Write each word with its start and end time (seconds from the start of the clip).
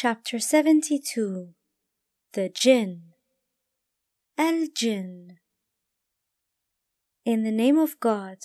Chapter 0.00 0.38
72 0.38 1.54
The 2.34 2.48
Jinn 2.48 3.14
Al 4.38 4.66
Jinn 4.72 5.38
In 7.24 7.42
the 7.42 7.50
name 7.50 7.76
of 7.76 7.98
God, 7.98 8.36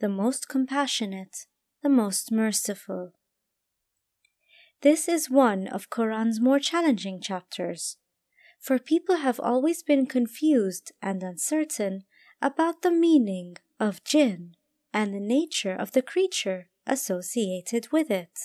the 0.00 0.10
most 0.10 0.50
compassionate, 0.50 1.46
the 1.82 1.88
most 1.88 2.30
merciful. 2.30 3.14
This 4.82 5.08
is 5.08 5.30
one 5.30 5.66
of 5.66 5.88
Quran's 5.88 6.42
more 6.42 6.58
challenging 6.58 7.22
chapters, 7.22 7.96
for 8.60 8.78
people 8.78 9.16
have 9.16 9.40
always 9.40 9.82
been 9.82 10.04
confused 10.04 10.92
and 11.00 11.22
uncertain 11.22 12.02
about 12.42 12.82
the 12.82 12.92
meaning 12.92 13.56
of 13.80 14.04
jinn 14.04 14.56
and 14.92 15.14
the 15.14 15.20
nature 15.20 15.74
of 15.74 15.92
the 15.92 16.02
creature 16.02 16.68
associated 16.86 17.90
with 17.92 18.10
it. 18.10 18.38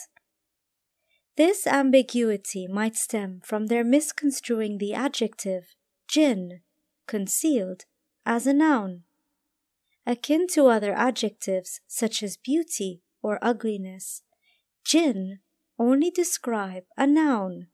This 1.35 1.65
ambiguity 1.65 2.67
might 2.67 2.95
stem 2.95 3.41
from 3.43 3.65
their 3.65 3.83
misconstruing 3.83 4.77
the 4.77 4.93
adjective 4.93 5.75
jinn, 6.07 6.61
concealed, 7.07 7.85
as 8.25 8.45
a 8.45 8.53
noun. 8.53 9.03
Akin 10.05 10.47
to 10.49 10.67
other 10.67 10.93
adjectives 10.93 11.81
such 11.87 12.21
as 12.21 12.37
beauty 12.37 13.01
or 13.21 13.39
ugliness, 13.41 14.21
jinn 14.83 15.39
only 15.79 16.11
describe 16.11 16.83
a 16.97 17.07
noun, 17.07 17.67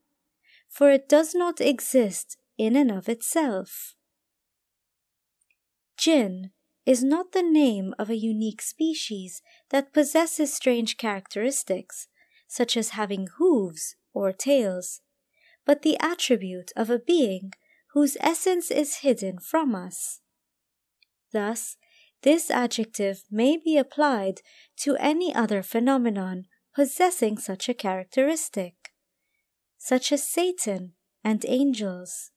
for 0.70 0.90
it 0.92 1.10
does 1.10 1.36
not 1.36 1.60
exist 1.60 2.38
in 2.58 2.76
and 2.76 2.92
of 2.92 3.10
itself. 3.10 3.96
Jinn 5.98 6.52
is 6.86 7.04
not 7.04 7.34
the 7.34 7.44
name 7.44 7.94
of 8.00 8.10
a 8.10 8.16
unique 8.16 8.62
species 8.62 9.42
that 9.70 9.92
possesses 9.92 10.54
strange 10.54 10.96
characteristics, 10.96 12.08
such 12.50 12.76
as 12.76 12.90
having 12.90 13.28
hooves 13.38 13.96
or 14.12 14.34
tails, 14.34 15.02
but 15.66 15.84
the 15.84 15.98
attribute 16.02 16.72
of 16.76 16.90
a 16.90 17.00
being 17.00 17.52
whose 17.94 18.18
essence 18.20 18.72
is 18.72 18.98
hidden 18.98 19.38
from 19.40 19.76
us. 19.76 20.20
Thus, 21.32 21.78
this 22.24 22.50
adjective 22.50 23.24
may 23.30 23.56
be 23.56 23.78
applied 23.78 24.42
to 24.78 24.98
any 24.98 25.34
other 25.34 25.62
phenomenon 25.62 26.46
possessing 26.76 27.38
such 27.38 27.70
a 27.70 27.74
characteristic, 27.74 28.74
such 29.78 30.12
as 30.12 30.28
Satan 30.28 30.94
and 31.24 31.46
angels. 31.48 32.32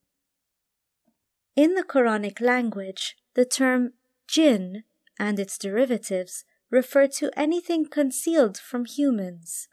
In 1.57 1.75
the 1.75 1.85
Quranic 1.85 2.41
language, 2.41 3.17
the 3.35 3.47
term 3.47 3.95
jinn 4.29 4.85
and 5.19 5.39
its 5.41 5.57
derivatives 5.57 6.45
refer 6.71 7.07
to 7.07 7.31
anything 7.37 7.87
concealed 7.87 8.59
from 8.59 8.85
humans. 8.85 9.69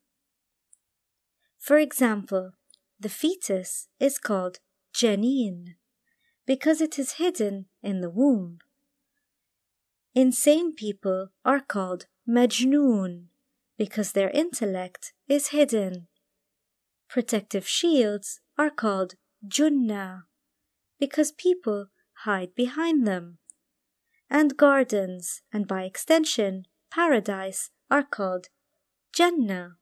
For 1.59 1.77
example, 1.77 2.53
the 2.99 3.09
fetus 3.09 3.89
is 3.99 4.17
called 4.17 4.59
janin 4.93 5.75
because 6.45 6.81
it 6.81 6.97
is 6.97 7.13
hidden 7.13 7.67
in 7.83 8.01
the 8.01 8.09
womb. 8.09 8.59
Insane 10.15 10.73
people 10.73 11.29
are 11.45 11.59
called 11.59 12.07
majnoon 12.27 13.25
because 13.77 14.13
their 14.13 14.29
intellect 14.31 15.13
is 15.27 15.49
hidden. 15.49 16.07
Protective 17.07 17.67
shields 17.67 18.39
are 18.57 18.69
called 18.69 19.13
junna 19.47 20.23
because 20.99 21.31
people 21.31 21.87
hide 22.23 22.55
behind 22.55 23.05
them. 23.07 23.37
And 24.29 24.57
gardens, 24.57 25.41
and 25.51 25.67
by 25.67 25.83
extension, 25.83 26.65
paradise, 26.91 27.71
are 27.89 28.03
called 28.03 28.49
Jannah, 29.11 29.78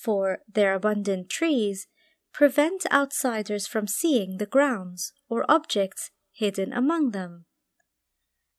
for 0.00 0.38
their 0.52 0.74
abundant 0.74 1.28
trees 1.28 1.86
prevent 2.32 2.86
outsiders 2.90 3.66
from 3.66 3.86
seeing 3.86 4.38
the 4.38 4.46
grounds 4.46 5.12
or 5.28 5.44
objects 5.48 6.10
hidden 6.32 6.72
among 6.72 7.10
them. 7.10 7.44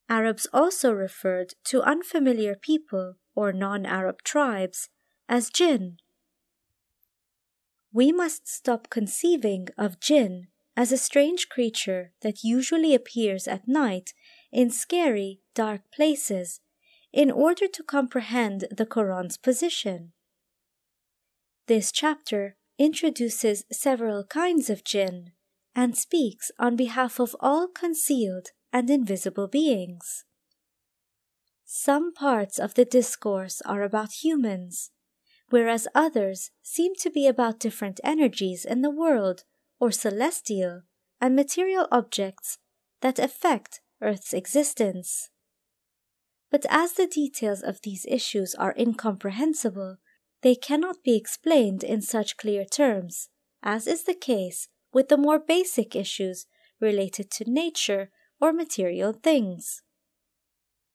Arabs 0.10 0.46
also 0.54 0.92
referred 0.92 1.54
to 1.64 1.82
unfamiliar 1.82 2.56
people 2.56 3.16
or 3.34 3.54
non 3.54 3.86
Arab 3.86 4.22
tribes 4.24 4.90
as 5.30 5.50
jinn. 5.50 5.98
We 7.94 8.12
must 8.12 8.48
stop 8.48 8.90
conceiving 8.90 9.68
of 9.78 10.00
jinn 10.00 10.48
as 10.76 10.92
a 10.92 10.98
strange 10.98 11.50
creature 11.50 12.12
that 12.22 12.44
usually 12.44 12.94
appears 12.94 13.48
at 13.48 13.68
night 13.68 14.14
in 14.52 14.70
scary, 14.70 15.40
dark 15.54 15.82
places 15.94 16.60
in 17.12 17.32
order 17.32 17.68
to 17.68 17.84
comprehend 17.84 18.66
the 18.70 18.86
Quran's 18.86 19.38
position. 19.38 20.14
This 21.68 21.92
chapter 21.92 22.56
introduces 22.78 23.64
several 23.72 24.24
kinds 24.24 24.70
of 24.70 24.84
jinn 24.84 25.32
and 25.76 25.96
speaks 25.96 26.52
on 26.58 26.76
behalf 26.76 27.20
of 27.20 27.36
all 27.40 27.68
concealed 27.68 28.50
and 28.74 28.90
invisible 28.90 29.48
beings. 29.48 30.26
Some 31.64 32.14
parts 32.14 32.60
of 32.60 32.74
the 32.74 32.84
discourse 32.84 33.62
are 33.62 33.84
about 33.84 34.24
humans, 34.24 34.92
whereas 35.50 35.88
others 35.94 36.52
seem 36.62 36.94
to 37.00 37.10
be 37.10 37.28
about 37.28 37.60
different 37.60 38.00
energies 38.04 38.66
in 38.66 38.82
the 38.82 38.92
world 38.92 39.44
or 39.80 39.92
celestial 39.92 40.82
and 41.22 41.36
material 41.36 41.88
objects 41.92 42.58
that 43.02 43.20
affect 43.20 43.82
Earth's 44.02 44.34
existence. 44.34 45.30
But 46.50 46.66
as 46.70 46.94
the 46.94 47.08
details 47.08 47.62
of 47.62 47.82
these 47.84 48.06
issues 48.10 48.56
are 48.56 48.76
incomprehensible, 48.78 49.98
they 50.42 50.56
cannot 50.56 51.04
be 51.04 51.16
explained 51.16 51.84
in 51.84 52.02
such 52.02 52.38
clear 52.38 52.66
terms, 52.66 53.30
as 53.62 53.88
is 53.88 54.04
the 54.04 54.14
case 54.14 54.68
with 54.94 55.10
the 55.10 55.18
more 55.18 55.40
basic 55.40 55.96
issues 55.96 56.46
related 56.80 57.30
to 57.32 57.50
nature 57.50 58.10
or 58.40 58.52
material 58.52 59.14
things. 59.14 59.84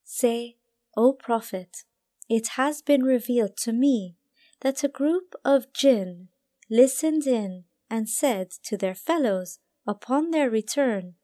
Say, 0.05 0.57
O 0.97 1.13
Prophet, 1.13 1.85
it 2.29 2.49
has 2.57 2.83
been 2.83 3.05
revealed 3.05 3.57
to 3.59 3.73
me 3.73 4.17
that 4.61 4.83
a 4.83 4.89
group 4.89 5.35
of 5.45 5.73
jinn 5.73 6.29
listened 6.69 7.27
in 7.27 7.65
and 7.89 8.09
said 8.09 8.51
to 8.65 8.77
their 8.77 8.95
fellows 8.95 9.59
upon 9.87 10.31
their 10.31 10.51
return, 10.51 11.15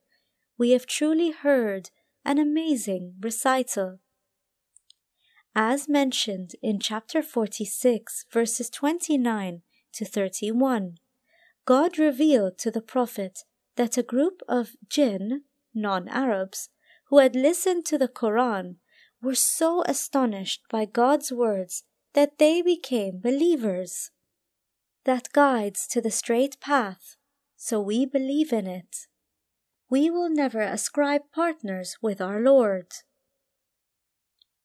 We 0.57 0.71
have 0.71 0.87
truly 0.87 1.31
heard 1.33 1.91
an 2.25 2.39
amazing 2.39 3.15
recital. 3.21 3.99
As 5.55 5.89
mentioned 5.89 6.53
in 6.63 6.79
chapter 6.79 7.23
46, 7.23 8.25
verses 8.33 8.71
29 8.71 9.63
to 9.93 10.05
31, 10.05 10.97
God 11.67 11.99
revealed 11.99 12.57
to 12.59 12.71
the 12.71 12.81
Prophet 12.81 13.41
that 13.77 13.99
a 13.99 14.03
group 14.03 14.41
of 14.49 14.71
jinn, 14.89 15.43
non 15.75 16.09
Arabs, 16.09 16.71
who 17.09 17.19
had 17.19 17.37
listened 17.37 17.85
to 17.87 17.99
the 17.99 18.09
Quran 18.09 18.77
were 19.21 19.35
so 19.35 19.83
astonished 19.87 20.63
by 20.71 20.87
God's 20.87 21.31
words 21.31 21.85
that 22.15 22.39
they 22.39 22.63
became 22.63 23.21
believers 23.21 24.11
that 25.05 25.33
guides 25.33 25.87
to 25.89 26.01
the 26.01 26.11
straight 26.11 26.61
path, 26.61 27.17
so 27.57 27.81
we 27.81 28.07
believe 28.07 28.53
in 28.53 28.67
it. 28.67 29.09
We 29.91 30.11
will 30.11 30.31
never 30.31 30.61
ascribe 30.61 31.23
partners 31.35 31.97
with 32.01 32.21
our 32.21 32.41
Lord. 32.41 32.87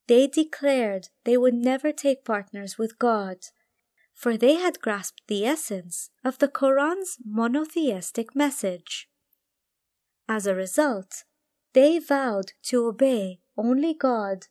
They 0.08 0.28
declared 0.28 1.10
they 1.26 1.38
would 1.38 1.54
never 1.54 1.92
take 1.92 2.24
partners 2.24 2.78
with 2.78 2.98
God, 2.98 3.38
for 4.14 4.38
they 4.38 4.56
had 4.56 4.80
grasped 4.80 5.24
the 5.28 5.46
essence 5.46 6.10
of 6.24 6.40
the 6.40 6.48
Quran's 6.48 7.18
monotheistic 7.26 8.36
message. 8.36 9.10
As 10.28 10.48
a 10.48 10.56
result, 10.56 11.24
they 11.74 12.00
vowed 12.00 12.54
to 12.64 12.88
obey 12.88 13.42
only 13.58 13.94
God 13.94 14.48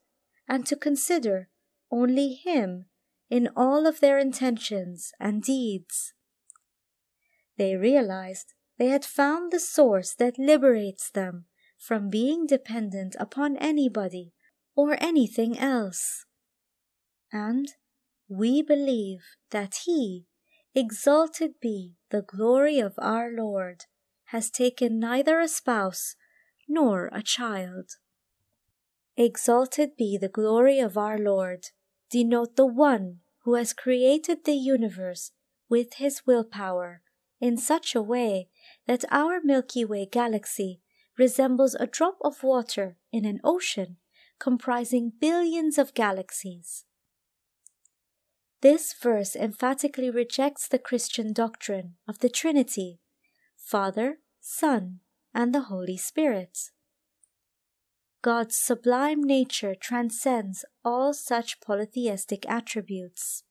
and 0.47 0.66
to 0.66 0.77
consider 0.77 1.49
only 1.91 2.34
Him 2.34 2.87
in 3.31 3.49
all 3.56 3.87
of 3.87 4.00
their 4.00 4.19
intentions 4.19 5.12
and 5.19 5.43
deeds. 5.43 6.12
They 7.57 7.77
realized 7.77 8.54
they 8.78 8.89
had 8.89 9.04
found 9.04 9.51
the 9.51 9.59
source 9.59 10.15
that 10.15 10.39
liberates 10.39 11.10
them 11.10 11.47
from 11.78 12.10
being 12.10 12.47
dependent 12.47 13.16
upon 13.19 13.57
anybody 13.57 14.33
or 14.77 14.97
anything 15.03 15.59
else. 15.59 16.27
And 17.33 17.67
we 18.28 18.63
believe 18.63 19.23
that 19.51 19.81
He, 19.87 20.27
exalted 20.75 21.55
be 21.61 21.95
the 22.11 22.23
glory 22.23 22.78
of 22.78 22.95
our 22.99 23.31
Lord, 23.33 23.84
has 24.27 24.51
taken 24.51 25.01
neither 25.01 25.41
a 25.41 25.49
spouse 25.49 26.15
nor 26.69 27.09
a 27.13 27.23
child. 27.23 27.93
Exalted 29.17 29.97
be 29.97 30.19
the 30.21 30.28
glory 30.28 30.79
of 30.79 30.99
our 30.99 31.19
Lord 31.19 31.67
denote 32.11 32.57
the 32.57 32.67
One 32.67 33.21
who 33.45 33.55
has 33.55 33.72
created 33.72 34.45
the 34.45 34.55
universe 34.55 35.33
with 35.69 35.95
his 35.95 36.27
willpower 36.27 37.01
in 37.41 37.57
such 37.57 37.95
a 37.95 38.03
way 38.03 38.49
that 38.87 39.05
our 39.11 39.41
Milky 39.43 39.84
Way 39.84 40.07
galaxy 40.11 40.81
resembles 41.19 41.75
a 41.75 41.87
drop 41.87 42.19
of 42.22 42.43
water 42.43 42.99
in 43.13 43.25
an 43.25 43.41
ocean 43.43 43.97
comprising 44.38 45.12
billions 45.21 45.78
of 45.78 45.94
galaxies. 45.94 46.84
This 48.62 48.94
verse 48.94 49.36
emphatically 49.36 50.10
rejects 50.10 50.66
the 50.66 50.78
Christian 50.78 51.33
doctrine 51.33 51.97
of 52.09 52.18
the 52.21 52.28
Trinity 52.28 53.00
Father, 53.56 54.18
Son, 54.41 55.00
and 55.34 55.54
the 55.54 55.62
Holy 55.62 55.97
Spirit. 55.97 56.59
God's 58.22 58.56
sublime 58.56 59.22
nature 59.22 59.74
transcends 59.74 60.65
all 60.84 61.12
such 61.12 61.60
polytheistic 61.60 62.48
attributes. 62.48 63.44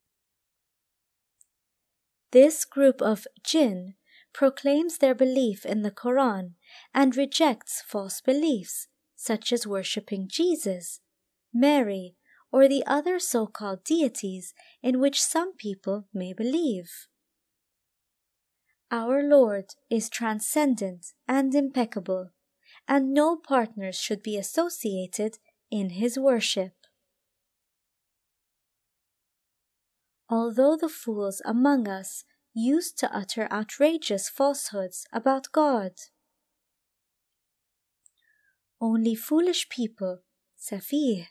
This 2.31 2.65
group 2.65 3.01
of 3.01 3.27
jinn 3.43 3.93
proclaims 4.33 4.97
their 4.97 5.15
belief 5.15 5.65
in 5.65 5.81
the 5.81 5.91
Quran 5.91 6.55
and 6.93 7.15
rejects 7.15 7.81
false 7.87 8.19
beliefs, 8.19 8.87
such 9.25 9.51
as 9.51 9.65
worshipping 9.65 10.27
Jesus, 10.27 10.99
Mary, 11.51 12.15
or 12.51 12.67
the 12.67 12.83
other 12.85 13.17
so 13.17 13.47
called 13.47 13.83
deities 13.83 14.53
in 14.83 14.99
which 14.99 15.19
some 15.21 15.55
people 15.55 16.07
may 16.13 16.31
believe. 16.31 17.07
Our 18.91 19.23
Lord 19.23 19.73
is 19.89 20.09
transcendent 20.09 21.07
and 21.27 21.55
impeccable, 21.55 22.33
and 22.87 23.13
no 23.13 23.35
partners 23.35 23.95
should 23.95 24.21
be 24.21 24.37
associated 24.37 25.39
in 25.71 25.89
his 26.01 26.19
worship. 26.19 26.73
Although 30.29 30.77
the 30.77 30.89
fools 31.03 31.41
among 31.45 31.87
us 31.87 32.25
used 32.53 32.99
to 32.99 33.11
utter 33.11 33.47
outrageous 33.51 34.29
falsehoods 34.29 35.07
about 35.11 35.51
God, 35.51 35.93
only 38.85 39.15
foolish 39.15 39.67
people, 39.69 40.19
Safih, 40.59 41.27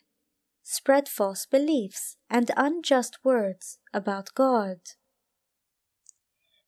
spread 0.61 1.07
false 1.07 1.45
beliefs 1.45 2.17
and 2.29 2.51
unjust 2.57 3.19
words 3.23 3.79
about 3.93 4.33
God. 4.35 4.79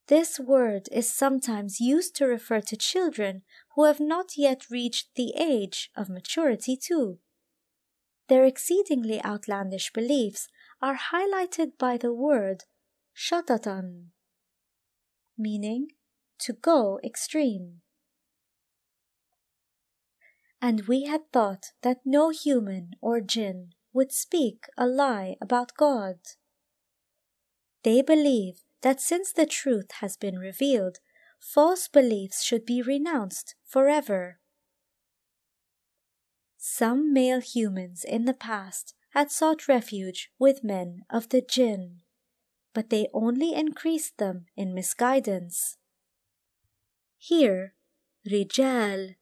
This 0.07 0.39
word 0.39 0.87
is 0.89 1.13
sometimes 1.13 1.81
used 1.81 2.15
to 2.15 2.25
refer 2.25 2.61
to 2.61 2.77
children 2.77 3.41
who 3.75 3.83
have 3.83 3.99
not 3.99 4.37
yet 4.37 4.69
reached 4.71 5.09
the 5.15 5.33
age 5.37 5.91
of 5.97 6.07
maturity, 6.07 6.77
too. 6.77 7.19
Their 8.29 8.45
exceedingly 8.45 9.21
outlandish 9.25 9.91
beliefs 9.91 10.47
are 10.81 10.97
highlighted 11.11 11.77
by 11.77 11.97
the 11.97 12.13
word 12.13 12.63
shatatan, 13.13 14.11
meaning 15.37 15.89
to 16.39 16.53
go 16.53 16.99
extreme 17.03 17.81
and 20.61 20.87
we 20.87 21.05
had 21.05 21.31
thought 21.31 21.71
that 21.81 22.01
no 22.05 22.29
human 22.29 22.91
or 23.01 23.21
jinn 23.21 23.73
would 23.93 24.11
speak 24.11 24.65
a 24.77 24.87
lie 24.87 25.35
about 25.41 25.75
God. 25.77 26.17
They 27.83 28.01
believe 28.01 28.63
that 28.81 29.01
since 29.01 29.31
the 29.31 29.45
truth 29.45 29.91
has 30.01 30.17
been 30.17 30.37
revealed, 30.37 30.97
false 31.39 31.87
beliefs 31.87 32.43
should 32.43 32.65
be 32.65 32.81
renounced 32.81 33.55
forever. 33.65 34.39
Some 36.57 37.13
male 37.13 37.39
humans 37.39 38.03
in 38.03 38.25
the 38.25 38.33
past 38.33 38.93
had 39.11 39.31
sought 39.31 39.67
refuge 39.67 40.31
with 40.37 40.63
men 40.63 41.05
of 41.09 41.29
the 41.29 41.41
jinn, 41.41 42.01
but 42.73 42.89
they 42.89 43.07
only 43.13 43.53
increased 43.53 44.17
them 44.17 44.47
in 44.55 44.73
misguidance. 44.73 45.77
Here, 47.17 47.73
Rijal 48.29 49.15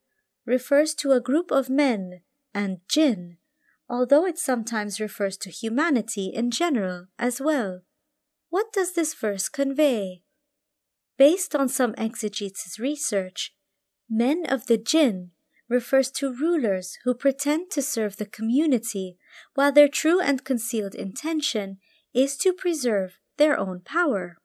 refers 0.45 0.93
to 0.95 1.11
a 1.11 1.21
group 1.21 1.51
of 1.51 1.69
men, 1.69 2.21
and 2.53 2.79
jinn, 2.87 3.37
although 3.89 4.25
it 4.25 4.37
sometimes 4.37 4.99
refers 4.99 5.37
to 5.37 5.49
humanity 5.49 6.31
in 6.33 6.51
general 6.51 7.07
as 7.17 7.41
well. 7.41 7.81
What 8.49 8.71
does 8.71 8.93
this 8.93 9.13
verse 9.13 9.49
convey? 9.49 10.23
Based 11.17 11.55
on 11.55 11.69
some 11.69 11.95
exegetes' 11.97 12.79
research, 12.79 13.53
men 14.09 14.45
of 14.47 14.67
the 14.67 14.77
jinn 14.77 15.31
refers 15.67 16.11
to 16.11 16.33
rulers 16.33 16.99
who 17.03 17.13
pretend 17.13 17.71
to 17.71 17.81
serve 17.81 18.17
the 18.17 18.25
community 18.25 19.17
while 19.55 19.71
their 19.71 19.87
true 19.87 20.19
and 20.19 20.43
concealed 20.43 20.93
intention 20.93 21.77
is 22.13 22.37
to 22.37 22.53
preserve 22.53 23.19
their 23.37 23.57
own 23.57 23.81
power. 23.83 24.37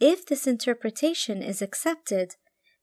If 0.00 0.26
this 0.26 0.46
interpretation 0.46 1.42
is 1.42 1.62
accepted, 1.62 2.36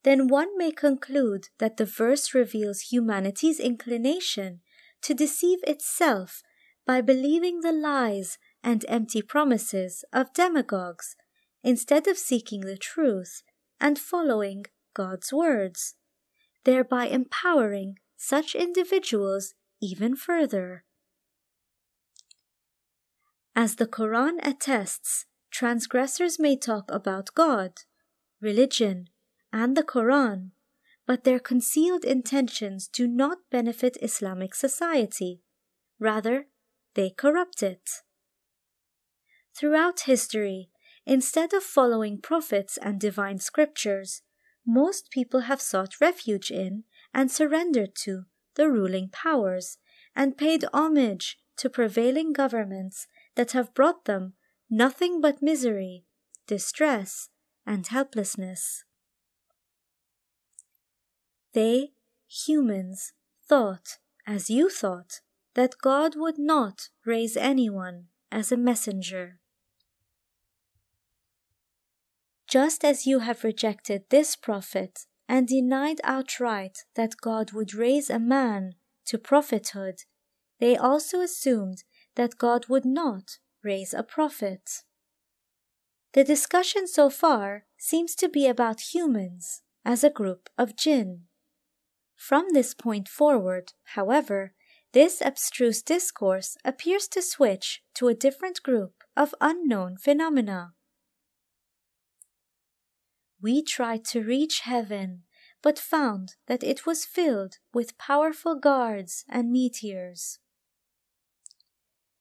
then 0.04 0.28
one 0.28 0.56
may 0.56 0.70
conclude 0.70 1.48
that 1.58 1.76
the 1.76 1.84
verse 1.84 2.34
reveals 2.34 2.92
humanity's 2.92 3.58
inclination 3.58 4.60
to 5.02 5.14
deceive 5.14 5.58
itself 5.66 6.42
by 6.86 7.00
believing 7.00 7.60
the 7.60 7.72
lies 7.72 8.38
and 8.62 8.84
empty 8.88 9.22
promises 9.22 10.04
of 10.12 10.32
demagogues 10.32 11.16
instead 11.62 12.06
of 12.06 12.16
seeking 12.16 12.62
the 12.62 12.78
truth 12.78 13.42
and 13.80 13.98
following 13.98 14.64
God's 14.94 15.32
words, 15.32 15.94
thereby 16.64 17.06
empowering 17.06 17.96
such 18.16 18.54
individuals 18.54 19.54
even 19.80 20.16
further. 20.16 20.84
As 23.54 23.76
the 23.76 23.86
Quran 23.86 24.38
attests, 24.42 25.26
transgressors 25.50 26.38
may 26.38 26.56
talk 26.56 26.90
about 26.90 27.34
God, 27.34 27.72
religion, 28.40 29.08
and 29.52 29.76
the 29.76 29.82
Quran, 29.82 30.50
but 31.06 31.24
their 31.24 31.38
concealed 31.38 32.04
intentions 32.04 32.88
do 32.88 33.06
not 33.06 33.38
benefit 33.50 33.96
Islamic 34.02 34.54
society. 34.54 35.42
Rather, 35.98 36.46
they 36.94 37.10
corrupt 37.10 37.62
it. 37.62 38.02
Throughout 39.56 40.00
history, 40.00 40.70
instead 41.06 41.52
of 41.52 41.62
following 41.62 42.20
prophets 42.20 42.76
and 42.76 43.00
divine 43.00 43.38
scriptures, 43.38 44.22
most 44.66 45.10
people 45.10 45.40
have 45.40 45.60
sought 45.60 46.00
refuge 46.00 46.50
in 46.50 46.84
and 47.14 47.30
surrendered 47.30 47.94
to 47.94 48.24
the 48.54 48.68
ruling 48.68 49.08
powers 49.08 49.78
and 50.14 50.36
paid 50.36 50.64
homage 50.72 51.38
to 51.56 51.70
prevailing 51.70 52.32
governments 52.32 53.06
that 53.34 53.52
have 53.52 53.74
brought 53.74 54.04
them 54.04 54.34
nothing 54.68 55.20
but 55.20 55.40
misery, 55.40 56.04
distress, 56.46 57.30
and 57.66 57.86
helplessness. 57.86 58.84
They, 61.52 61.92
humans, 62.28 63.12
thought, 63.48 63.98
as 64.26 64.50
you 64.50 64.68
thought, 64.68 65.20
that 65.54 65.74
God 65.80 66.14
would 66.14 66.38
not 66.38 66.88
raise 67.04 67.36
anyone 67.36 68.06
as 68.30 68.52
a 68.52 68.56
messenger. 68.56 69.40
Just 72.46 72.84
as 72.84 73.06
you 73.06 73.20
have 73.20 73.44
rejected 73.44 74.04
this 74.08 74.36
prophet 74.36 75.06
and 75.28 75.46
denied 75.46 76.00
outright 76.02 76.84
that 76.94 77.20
God 77.20 77.52
would 77.52 77.74
raise 77.74 78.08
a 78.08 78.18
man 78.18 78.74
to 79.06 79.18
prophethood, 79.18 80.04
they 80.58 80.76
also 80.76 81.20
assumed 81.20 81.84
that 82.14 82.38
God 82.38 82.66
would 82.68 82.84
not 82.84 83.38
raise 83.62 83.92
a 83.92 84.02
prophet. 84.02 84.82
The 86.12 86.24
discussion 86.24 86.86
so 86.86 87.10
far 87.10 87.64
seems 87.76 88.14
to 88.16 88.28
be 88.28 88.46
about 88.46 88.94
humans 88.94 89.62
as 89.84 90.02
a 90.02 90.10
group 90.10 90.48
of 90.56 90.76
jinn. 90.76 91.27
From 92.18 92.48
this 92.52 92.74
point 92.74 93.08
forward, 93.08 93.72
however, 93.94 94.52
this 94.92 95.22
abstruse 95.22 95.82
discourse 95.82 96.56
appears 96.64 97.06
to 97.08 97.22
switch 97.22 97.82
to 97.94 98.08
a 98.08 98.14
different 98.14 98.62
group 98.62 99.04
of 99.16 99.34
unknown 99.40 99.96
phenomena. 99.96 100.74
We 103.40 103.62
tried 103.62 104.04
to 104.06 104.24
reach 104.24 104.60
heaven, 104.60 105.22
but 105.62 105.78
found 105.78 106.34
that 106.48 106.64
it 106.64 106.84
was 106.84 107.04
filled 107.04 107.58
with 107.72 107.96
powerful 107.98 108.56
guards 108.56 109.24
and 109.28 109.52
meteors. 109.52 110.40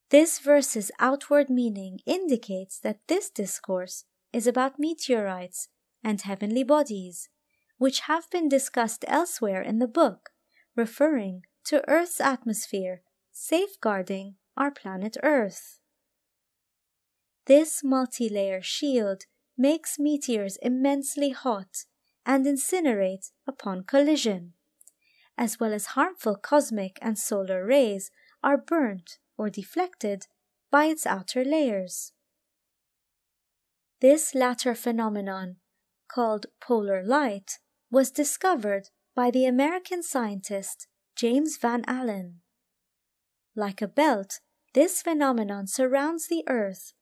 This 0.09 0.37
verse's 0.37 0.91
outward 0.99 1.49
meaning 1.49 1.99
indicates 2.05 2.79
that 2.79 2.99
this 3.07 3.31
discourse 3.31 4.05
is 4.31 4.45
about 4.45 4.79
meteorites 4.79 5.69
and 6.03 6.21
heavenly 6.21 6.63
bodies 6.63 7.29
which 7.77 8.01
have 8.01 8.29
been 8.29 8.49
discussed 8.49 9.05
elsewhere 9.07 9.61
in 9.61 9.79
the 9.79 9.87
book, 9.87 10.31
referring 10.75 11.43
to 11.63 11.87
Earth's 11.87 12.19
atmosphere 12.19 13.01
safeguarding 13.31 14.35
our 14.55 14.71
planet 14.71 15.15
Earth. 15.21 15.79
This 17.45 17.83
multi 17.83 18.27
layer 18.27 18.61
shield 18.61 19.23
makes 19.57 19.97
meteors 19.99 20.57
immensely 20.61 21.29
hot 21.29 21.85
and 22.25 22.45
incinerate 22.45 23.31
upon 23.47 23.83
collision, 23.83 24.53
as 25.37 25.59
well 25.59 25.73
as 25.73 25.87
harmful 25.87 26.35
cosmic 26.35 26.97
and 27.01 27.17
solar 27.17 27.65
rays 27.65 28.11
are 28.43 28.57
burnt 28.57 29.19
or 29.37 29.49
deflected 29.49 30.25
by 30.71 30.85
its 30.85 31.05
outer 31.05 31.45
layers. 31.45 32.11
This 34.01 34.35
latter 34.35 34.75
phenomenon, 34.75 35.57
called 36.07 36.47
polar 36.59 37.03
light, 37.03 37.59
was 37.89 38.11
discovered 38.11 38.89
by 39.15 39.31
the 39.31 39.45
American 39.45 40.03
scientist 40.03 40.87
James 41.15 41.57
Van 41.57 41.83
Allen. 41.87 42.41
Like 43.55 43.81
a 43.81 43.87
belt, 43.87 44.39
this 44.73 45.01
phenomenon 45.01 45.67
surrounds 45.67 46.27
the 46.27 46.43
Earth 46.47 46.93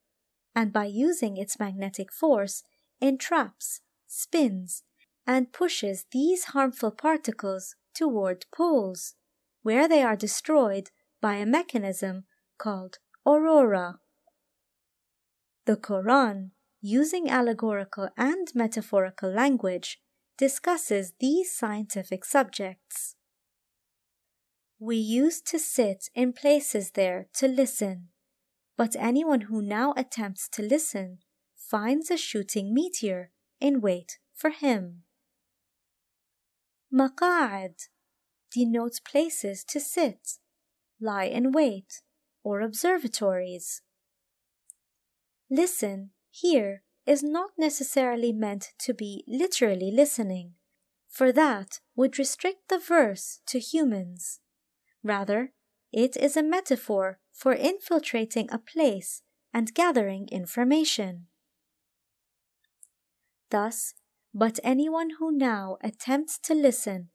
and 0.55 0.71
by 0.71 0.85
using 0.85 1.35
its 1.35 1.59
magnetic 1.59 2.11
force 2.13 2.63
entraps, 3.01 3.81
spins, 4.07 4.83
and 5.27 5.51
pushes 5.51 6.05
these 6.11 6.45
harmful 6.45 6.91
particles 6.91 7.75
toward 7.93 8.45
poles, 8.55 9.15
where 9.63 9.87
they 9.87 10.01
are 10.01 10.15
destroyed 10.15 10.91
by 11.21 11.35
a 11.35 11.45
mechanism 11.45 12.23
called 12.57 12.99
aurora. 13.25 13.99
The 15.65 15.75
Quran, 15.75 16.51
using 16.79 17.29
allegorical 17.29 18.09
and 18.15 18.47
metaphorical 18.53 19.31
language, 19.31 19.99
discusses 20.37 21.13
these 21.19 21.51
scientific 21.51 22.25
subjects. 22.25 23.15
We 24.79 24.97
used 24.97 25.47
to 25.47 25.59
sit 25.59 26.09
in 26.13 26.33
places 26.33 26.91
there 26.91 27.27
to 27.35 27.47
listen, 27.47 28.09
but 28.77 28.95
anyone 28.97 29.41
who 29.41 29.61
now 29.61 29.93
attempts 29.95 30.49
to 30.49 30.61
listen 30.61 31.19
finds 31.55 32.11
a 32.11 32.17
shooting 32.17 32.73
meteor 32.73 33.31
in 33.61 33.81
wait 33.81 34.19
for 34.33 34.49
him. 34.49 35.03
Maqa'ad 36.93 37.87
denotes 38.51 38.99
places 38.99 39.63
to 39.65 39.79
sit, 39.79 40.37
lie 40.99 41.25
in 41.25 41.51
wait, 41.51 42.01
or 42.43 42.61
observatories. 42.61 43.81
Listen 45.49 46.11
here 46.29 46.83
is 47.05 47.23
not 47.23 47.51
necessarily 47.57 48.31
meant 48.31 48.73
to 48.79 48.93
be 48.93 49.23
literally 49.27 49.91
listening, 49.91 50.53
for 51.07 51.31
that 51.31 51.79
would 51.95 52.17
restrict 52.17 52.67
the 52.67 52.79
verse 52.79 53.41
to 53.45 53.59
humans. 53.59 54.39
Rather, 55.03 55.53
it 55.91 56.17
is 56.17 56.35
a 56.35 56.43
metaphor 56.43 57.19
for 57.31 57.53
infiltrating 57.53 58.49
a 58.51 58.57
place 58.57 59.21
and 59.53 59.73
gathering 59.73 60.27
information. 60.31 61.27
Thus, 63.49 63.93
but 64.33 64.59
anyone 64.63 65.11
who 65.19 65.31
now 65.31 65.77
attempts 65.81 66.37
to 66.39 66.53
listen, 66.53 67.09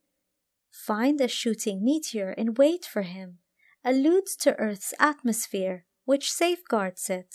find 0.70 1.20
a 1.20 1.28
shooting 1.28 1.84
meteor 1.84 2.30
and 2.30 2.56
wait 2.56 2.86
for 2.86 3.02
him, 3.02 3.38
alludes 3.84 4.36
to 4.36 4.54
Earth's 4.56 4.94
atmosphere, 4.98 5.84
which 6.04 6.32
safeguards 6.32 7.10
it. 7.10 7.34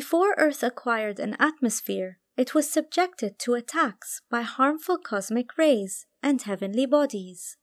Before 0.00 0.34
Earth 0.36 0.62
acquired 0.62 1.18
an 1.18 1.36
atmosphere, 1.40 2.18
it 2.36 2.52
was 2.54 2.70
subjected 2.70 3.38
to 3.38 3.54
attacks 3.54 4.20
by 4.30 4.42
harmful 4.42 4.98
cosmic 4.98 5.56
rays 5.56 6.04
and 6.22 6.42
heavenly 6.42 6.84
bodies. 6.84 7.56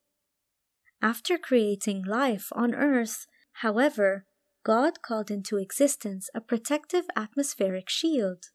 After 0.99 1.37
creating 1.37 2.03
life 2.03 2.47
on 2.53 2.73
Earth, 2.73 3.27
however, 3.61 4.25
God 4.63 5.03
called 5.03 5.29
into 5.29 5.59
existence 5.59 6.31
a 6.33 6.41
protective 6.41 7.05
atmospheric 7.15 7.87
shield. 7.87 8.45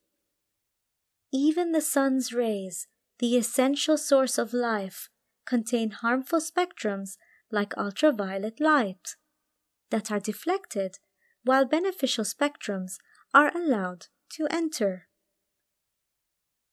Even 1.32 1.70
the 1.70 1.80
sun's 1.80 2.32
rays, 2.32 2.88
the 3.20 3.37
essential 3.37 3.97
source 3.97 4.38
of 4.38 4.52
life, 4.52 5.08
contain 5.47 5.92
harmful 5.92 6.40
spectrums 6.40 7.16
like 7.52 7.78
ultraviolet 7.78 8.58
light 8.58 9.14
that 9.90 10.11
are 10.11 10.18
deflected, 10.18 10.99
while 11.44 11.64
beneficial 11.64 12.25
spectrums 12.25 12.97
are 13.35 13.56
allowed 13.56 14.06
to 14.30 14.47
enter. 14.50 15.08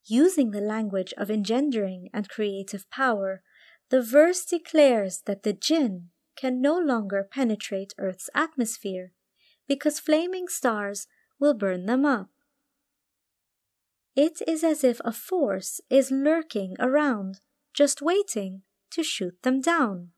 Using 0.04 0.50
the 0.50 0.60
language 0.60 1.12
of 1.16 1.30
engendering 1.30 2.08
and 2.14 2.28
creative 2.28 2.88
power, 2.90 3.42
the 3.90 4.02
verse 4.02 4.44
declares 4.44 5.22
that 5.26 5.42
the 5.42 5.52
jinn 5.52 6.10
can 6.36 6.60
no 6.60 6.78
longer 6.78 7.26
penetrate 7.28 7.94
Earth's 7.98 8.30
atmosphere 8.34 9.12
because 9.66 9.98
flaming 9.98 10.48
stars 10.48 11.06
will 11.40 11.54
burn 11.54 11.86
them 11.86 12.04
up. 12.04 12.28
It 14.14 14.40
is 14.46 14.64
as 14.64 14.82
if 14.82 15.00
a 15.04 15.12
force 15.12 15.80
is 15.90 16.10
lurking 16.10 16.76
around, 16.78 17.40
just 17.74 18.00
waiting 18.00 18.62
to 18.92 19.02
shoot 19.02 19.42
them 19.42 19.60
down. 19.60 20.10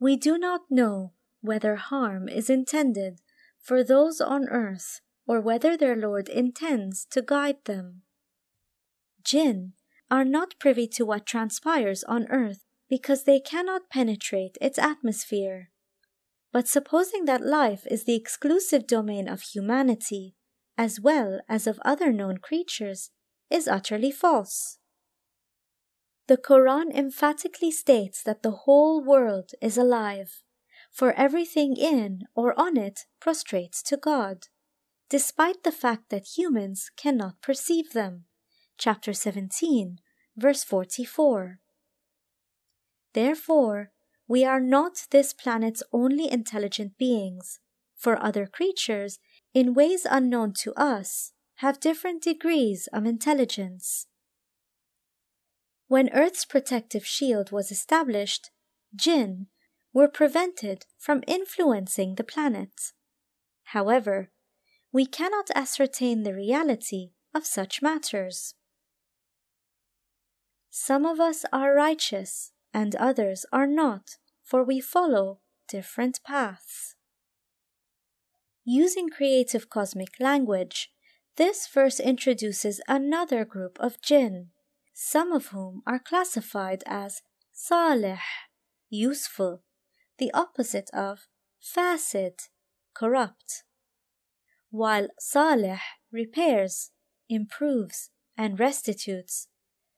We 0.00 0.16
do 0.16 0.38
not 0.38 0.62
know 0.70 1.12
whether 1.40 1.76
harm 1.76 2.28
is 2.28 2.48
intended 2.48 3.20
for 3.64 3.82
those 3.82 4.20
on 4.20 4.46
earth 4.50 5.00
or 5.26 5.40
whether 5.40 5.76
their 5.76 5.96
Lord 5.96 6.28
intends 6.28 7.06
to 7.10 7.22
guide 7.22 7.64
them. 7.64 8.02
Jinn 9.24 9.72
are 10.10 10.24
not 10.24 10.58
privy 10.60 10.86
to 10.88 11.06
what 11.06 11.24
transpires 11.24 12.04
on 12.04 12.26
earth 12.28 12.62
because 12.90 13.24
they 13.24 13.40
cannot 13.40 13.88
penetrate 13.90 14.58
its 14.60 14.78
atmosphere. 14.78 15.70
But 16.52 16.68
supposing 16.68 17.24
that 17.24 17.44
life 17.44 17.86
is 17.90 18.04
the 18.04 18.14
exclusive 18.14 18.86
domain 18.86 19.28
of 19.28 19.40
humanity, 19.40 20.36
as 20.76 21.00
well 21.00 21.40
as 21.48 21.66
of 21.66 21.80
other 21.84 22.12
known 22.12 22.38
creatures, 22.38 23.10
is 23.50 23.66
utterly 23.66 24.12
false. 24.12 24.78
The 26.26 26.36
Quran 26.36 26.94
emphatically 26.94 27.70
states 27.70 28.22
that 28.22 28.42
the 28.42 28.64
whole 28.64 29.02
world 29.02 29.52
is 29.60 29.78
alive, 29.78 30.42
for 30.94 31.12
everything 31.14 31.76
in 31.76 32.20
or 32.36 32.58
on 32.58 32.76
it 32.76 33.00
prostrates 33.20 33.82
to 33.82 33.96
God, 33.96 34.46
despite 35.10 35.64
the 35.64 35.72
fact 35.72 36.08
that 36.10 36.38
humans 36.38 36.88
cannot 36.96 37.42
perceive 37.42 37.92
them 37.92 38.26
chapter 38.78 39.12
17, 39.12 39.98
verse 40.36 40.62
44. 40.62 41.58
Therefore, 43.12 43.90
we 44.28 44.44
are 44.44 44.60
not 44.60 45.06
this 45.10 45.32
planet's 45.32 45.82
only 45.92 46.30
intelligent 46.30 46.96
beings, 46.96 47.58
for 47.96 48.20
other 48.22 48.46
creatures, 48.46 49.18
in 49.52 49.74
ways 49.74 50.06
unknown 50.08 50.52
to 50.60 50.72
us, 50.74 51.32
have 51.56 51.80
different 51.80 52.22
degrees 52.22 52.88
of 52.92 53.04
intelligence. 53.04 54.06
When 55.88 56.10
Earth's 56.12 56.44
protective 56.44 57.04
shield 57.04 57.50
was 57.50 57.70
established, 57.70 58.50
jinn 58.94 59.48
were 59.94 60.08
prevented 60.08 60.84
from 60.98 61.22
influencing 61.26 62.16
the 62.16 62.24
planet. 62.24 62.92
However, 63.68 64.30
we 64.92 65.06
cannot 65.06 65.50
ascertain 65.54 66.24
the 66.24 66.34
reality 66.34 67.12
of 67.32 67.46
such 67.46 67.80
matters. 67.80 68.54
Some 70.68 71.06
of 71.06 71.20
us 71.20 71.44
are 71.52 71.74
righteous 71.74 72.50
and 72.72 72.96
others 72.96 73.46
are 73.52 73.68
not, 73.68 74.16
for 74.42 74.64
we 74.64 74.80
follow 74.80 75.38
different 75.68 76.20
paths. 76.26 76.96
Using 78.64 79.08
creative 79.10 79.70
cosmic 79.70 80.18
language, 80.18 80.90
this 81.36 81.68
verse 81.68 82.00
introduces 82.00 82.80
another 82.88 83.44
group 83.44 83.76
of 83.78 84.00
jinn, 84.00 84.48
some 84.92 85.32
of 85.32 85.48
whom 85.48 85.82
are 85.86 85.98
classified 85.98 86.82
as 86.86 87.22
salih, 87.52 88.18
useful, 88.88 89.62
the 90.18 90.32
opposite 90.32 90.90
of 90.92 91.26
fasid, 91.62 92.48
corrupt, 92.94 93.64
while 94.70 95.08
salih 95.18 95.80
repairs, 96.10 96.90
improves, 97.28 98.10
and 98.36 98.58
restitutes. 98.58 99.48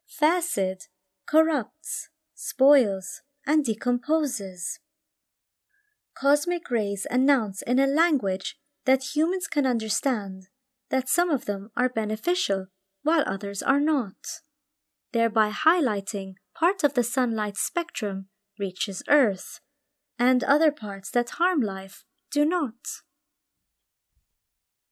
Fasid, 0.08 0.88
corrupts, 1.26 2.08
spoils, 2.34 3.22
and 3.46 3.64
decomposes. 3.64 4.78
Cosmic 6.14 6.70
rays 6.70 7.06
announce 7.10 7.62
in 7.62 7.78
a 7.78 7.86
language 7.86 8.56
that 8.84 9.16
humans 9.16 9.46
can 9.46 9.66
understand 9.66 10.48
that 10.90 11.08
some 11.08 11.30
of 11.30 11.44
them 11.44 11.70
are 11.76 11.88
beneficial 11.88 12.68
while 13.02 13.24
others 13.26 13.62
are 13.62 13.80
not, 13.80 14.40
thereby 15.12 15.50
highlighting 15.50 16.34
part 16.54 16.84
of 16.84 16.94
the 16.94 17.02
sunlight 17.02 17.56
spectrum 17.56 18.28
reaches 18.58 19.02
Earth, 19.08 19.60
and 20.18 20.42
other 20.44 20.70
parts 20.70 21.10
that 21.10 21.30
harm 21.30 21.60
life 21.60 22.04
do 22.30 22.44
not. 22.44 23.02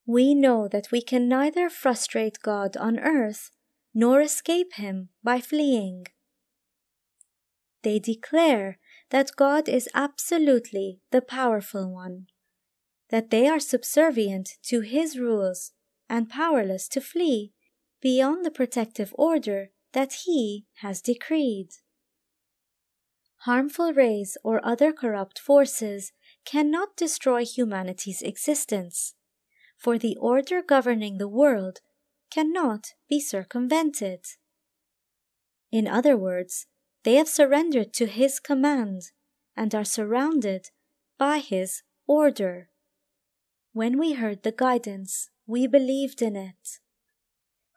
We 0.06 0.34
know 0.34 0.68
that 0.68 0.90
we 0.92 1.00
can 1.00 1.28
neither 1.28 1.70
frustrate 1.70 2.38
God 2.42 2.76
on 2.76 2.98
earth 2.98 3.50
nor 3.94 4.20
escape 4.20 4.74
him 4.74 5.08
by 5.22 5.40
fleeing. 5.40 6.06
They 7.82 7.98
declare 7.98 8.78
that 9.10 9.36
God 9.36 9.68
is 9.68 9.88
absolutely 9.94 11.00
the 11.10 11.22
powerful 11.22 11.92
one, 11.92 12.26
that 13.10 13.30
they 13.30 13.46
are 13.46 13.60
subservient 13.60 14.50
to 14.64 14.80
his 14.80 15.18
rules 15.18 15.72
and 16.08 16.28
powerless 16.28 16.88
to 16.88 17.00
flee 17.00 17.52
beyond 18.00 18.44
the 18.44 18.50
protective 18.50 19.14
order 19.16 19.70
that 19.92 20.12
he 20.24 20.66
has 20.80 21.00
decreed. 21.00 21.68
Harmful 23.44 23.92
rays 23.92 24.38
or 24.42 24.64
other 24.64 24.92
corrupt 24.92 25.38
forces 25.38 26.12
cannot 26.46 26.96
destroy 26.96 27.44
humanity's 27.44 28.22
existence, 28.22 29.14
for 29.76 29.98
the 29.98 30.16
order 30.18 30.62
governing 30.62 31.18
the 31.18 31.28
world 31.28 31.80
cannot 32.30 32.94
be 33.08 33.20
circumvented. 33.20 34.20
In 35.70 35.86
other 35.86 36.16
words, 36.16 36.66
they 37.02 37.16
have 37.16 37.28
surrendered 37.28 37.92
to 37.94 38.06
his 38.06 38.40
command 38.40 39.10
and 39.56 39.74
are 39.74 39.84
surrounded 39.84 40.70
by 41.18 41.38
His 41.38 41.82
order. 42.06 42.70
When 43.72 43.98
we 43.98 44.14
heard 44.14 44.42
the 44.42 44.52
guidance, 44.52 45.30
we 45.46 45.66
believed 45.66 46.22
in 46.22 46.36
it. 46.36 46.80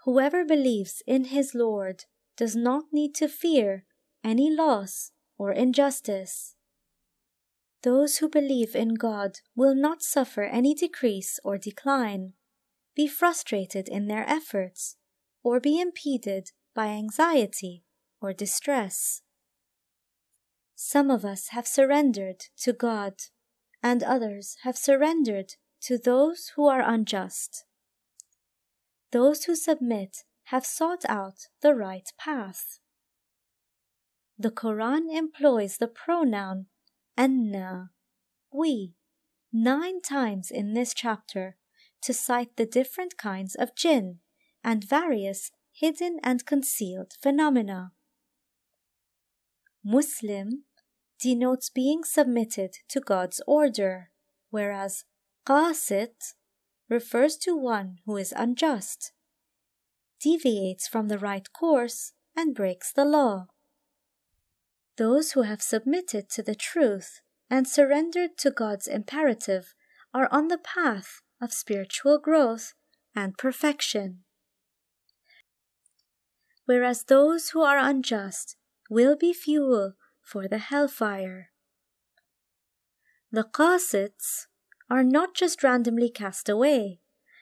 Whoever 0.06 0.46
believes 0.46 1.04
in 1.06 1.26
his 1.26 1.54
Lord 1.54 2.06
does 2.38 2.56
not 2.56 2.86
need 2.92 3.14
to 3.16 3.28
fear 3.28 3.84
any 4.24 4.50
loss 4.50 5.12
or 5.38 5.52
injustice. 5.52 6.56
Those 7.84 8.18
who 8.18 8.30
believe 8.30 8.76
in 8.76 8.96
God 8.96 9.40
will 9.56 9.76
not 9.76 10.02
suffer 10.02 10.44
any 10.44 10.74
decrease 10.74 11.40
or 11.44 11.58
decline, 11.58 12.34
be 12.96 13.08
frustrated 13.08 13.88
in 13.88 14.08
their 14.08 14.28
efforts, 14.28 14.98
or 15.44 15.60
be 15.60 15.80
impeded 15.80 16.52
by 16.74 16.88
anxiety 16.88 17.84
or 18.20 18.34
distress. 18.34 19.22
Some 20.76 21.10
of 21.10 21.24
us 21.24 21.50
have 21.50 21.68
surrendered 21.68 22.46
to 22.58 22.74
God, 22.74 23.14
and 23.82 24.04
others 24.04 24.58
have 24.64 24.78
surrendered 24.78 25.54
to 25.82 25.98
those 25.98 26.52
who 26.56 26.68
are 26.68 26.82
unjust. 26.82 27.66
Those 29.12 29.46
who 29.46 29.56
submit 29.56 30.24
have 30.46 30.66
sought 30.66 31.04
out 31.08 31.48
the 31.62 31.74
right 31.74 32.08
path. 32.18 32.80
The 34.40 34.52
Quran 34.52 35.12
employs 35.12 35.78
the 35.78 35.88
pronoun 35.88 36.68
anna, 37.18 37.90
we, 38.54 38.94
nine 39.52 40.02
times 40.02 40.52
in 40.52 40.74
this 40.74 40.94
chapter 40.94 41.58
to 42.02 42.14
cite 42.14 42.56
the 42.56 42.66
different 42.66 43.18
kinds 43.18 43.56
of 43.56 43.76
jinn 43.76 44.20
and 44.64 44.84
various 44.84 45.52
hidden 45.72 46.20
and 46.24 46.46
concealed 46.46 47.14
phenomena. 47.20 47.94
Muslim 49.84 50.66
denotes 51.20 51.70
being 51.70 52.04
submitted 52.04 52.76
to 52.90 53.00
God's 53.00 53.42
order, 53.48 54.12
whereas 54.52 55.06
qasit 55.48 56.36
refers 56.90 57.38
to 57.38 57.56
one 57.56 57.98
who 58.06 58.18
is 58.18 58.34
unjust, 58.36 59.14
deviates 60.22 60.88
from 60.88 61.08
the 61.08 61.18
right 61.18 61.52
course, 61.54 62.14
and 62.36 62.54
breaks 62.54 62.94
the 62.94 63.06
law. 63.06 63.48
Those 64.98 65.34
who 65.34 65.44
have 65.44 65.62
submitted 65.62 66.30
to 66.32 66.42
the 66.42 66.56
truth 66.56 67.22
and 67.50 67.68
surrendered 67.68 68.38
to 68.40 68.52
God's 68.52 68.88
imperative 68.88 69.76
are 70.14 70.28
on 70.32 70.48
the 70.48 70.58
path 70.58 71.22
of 71.40 71.54
spiritual 71.54 72.18
growth 72.18 72.74
and 73.16 73.38
perfection. 73.38 74.24
Whereas 76.66 77.04
those 77.04 77.50
who 77.50 77.62
are 77.62 77.78
unjust 77.78 78.58
will 78.90 79.16
be 79.16 79.34
fuel 79.34 79.94
for 80.22 80.48
the 80.48 80.58
hellfire. 80.58 81.52
The 83.32 83.44
qasits 83.44 84.48
are 84.90 85.04
not 85.04 85.36
just 85.36 85.64
randomly 85.64 86.10
cast 86.10 86.50
away, 86.50 87.02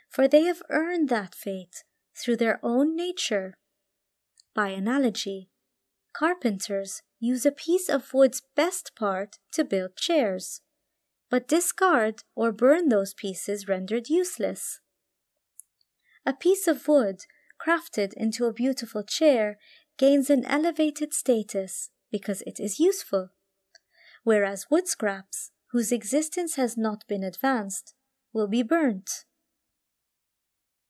for 0.10 0.28
they 0.28 0.44
have 0.44 0.62
earned 0.70 1.10
that 1.10 1.34
fate 1.34 1.84
through 2.16 2.38
their 2.38 2.60
own 2.62 2.96
nature. 2.96 3.56
By 4.54 4.70
analogy, 4.70 5.50
carpenters 6.14 7.02
use 7.26 7.46
a 7.46 7.52
piece 7.52 7.90
of 7.90 8.14
wood's 8.14 8.42
best 8.56 8.92
part 8.96 9.38
to 9.52 9.64
build 9.64 9.96
chairs, 9.96 10.62
but 11.30 11.48
discard 11.48 12.24
or 12.36 12.52
burn 12.52 12.90
those 12.90 13.14
pieces 13.14 13.68
rendered 13.68 14.10
useless. 14.10 14.80
A 16.26 16.34
piece 16.34 16.68
of 16.68 16.88
wood 16.88 17.22
crafted 17.60 18.14
into 18.14 18.46
a 18.46 18.54
beautiful 18.54 19.04
chair 19.04 19.58
gains 19.98 20.30
an 20.30 20.46
elevated 20.46 21.14
status 21.14 21.90
because 22.12 22.42
it 22.46 22.60
is 22.60 22.80
useful, 22.80 23.30
whereas 24.24 24.68
wood 24.70 24.88
scraps, 24.88 25.52
whose 25.72 25.92
existence 25.92 26.56
has 26.56 26.78
not 26.78 27.04
been 27.08 27.24
advanced, 27.24 27.94
will 28.34 28.48
be 28.48 28.64
burnt. 28.64 29.26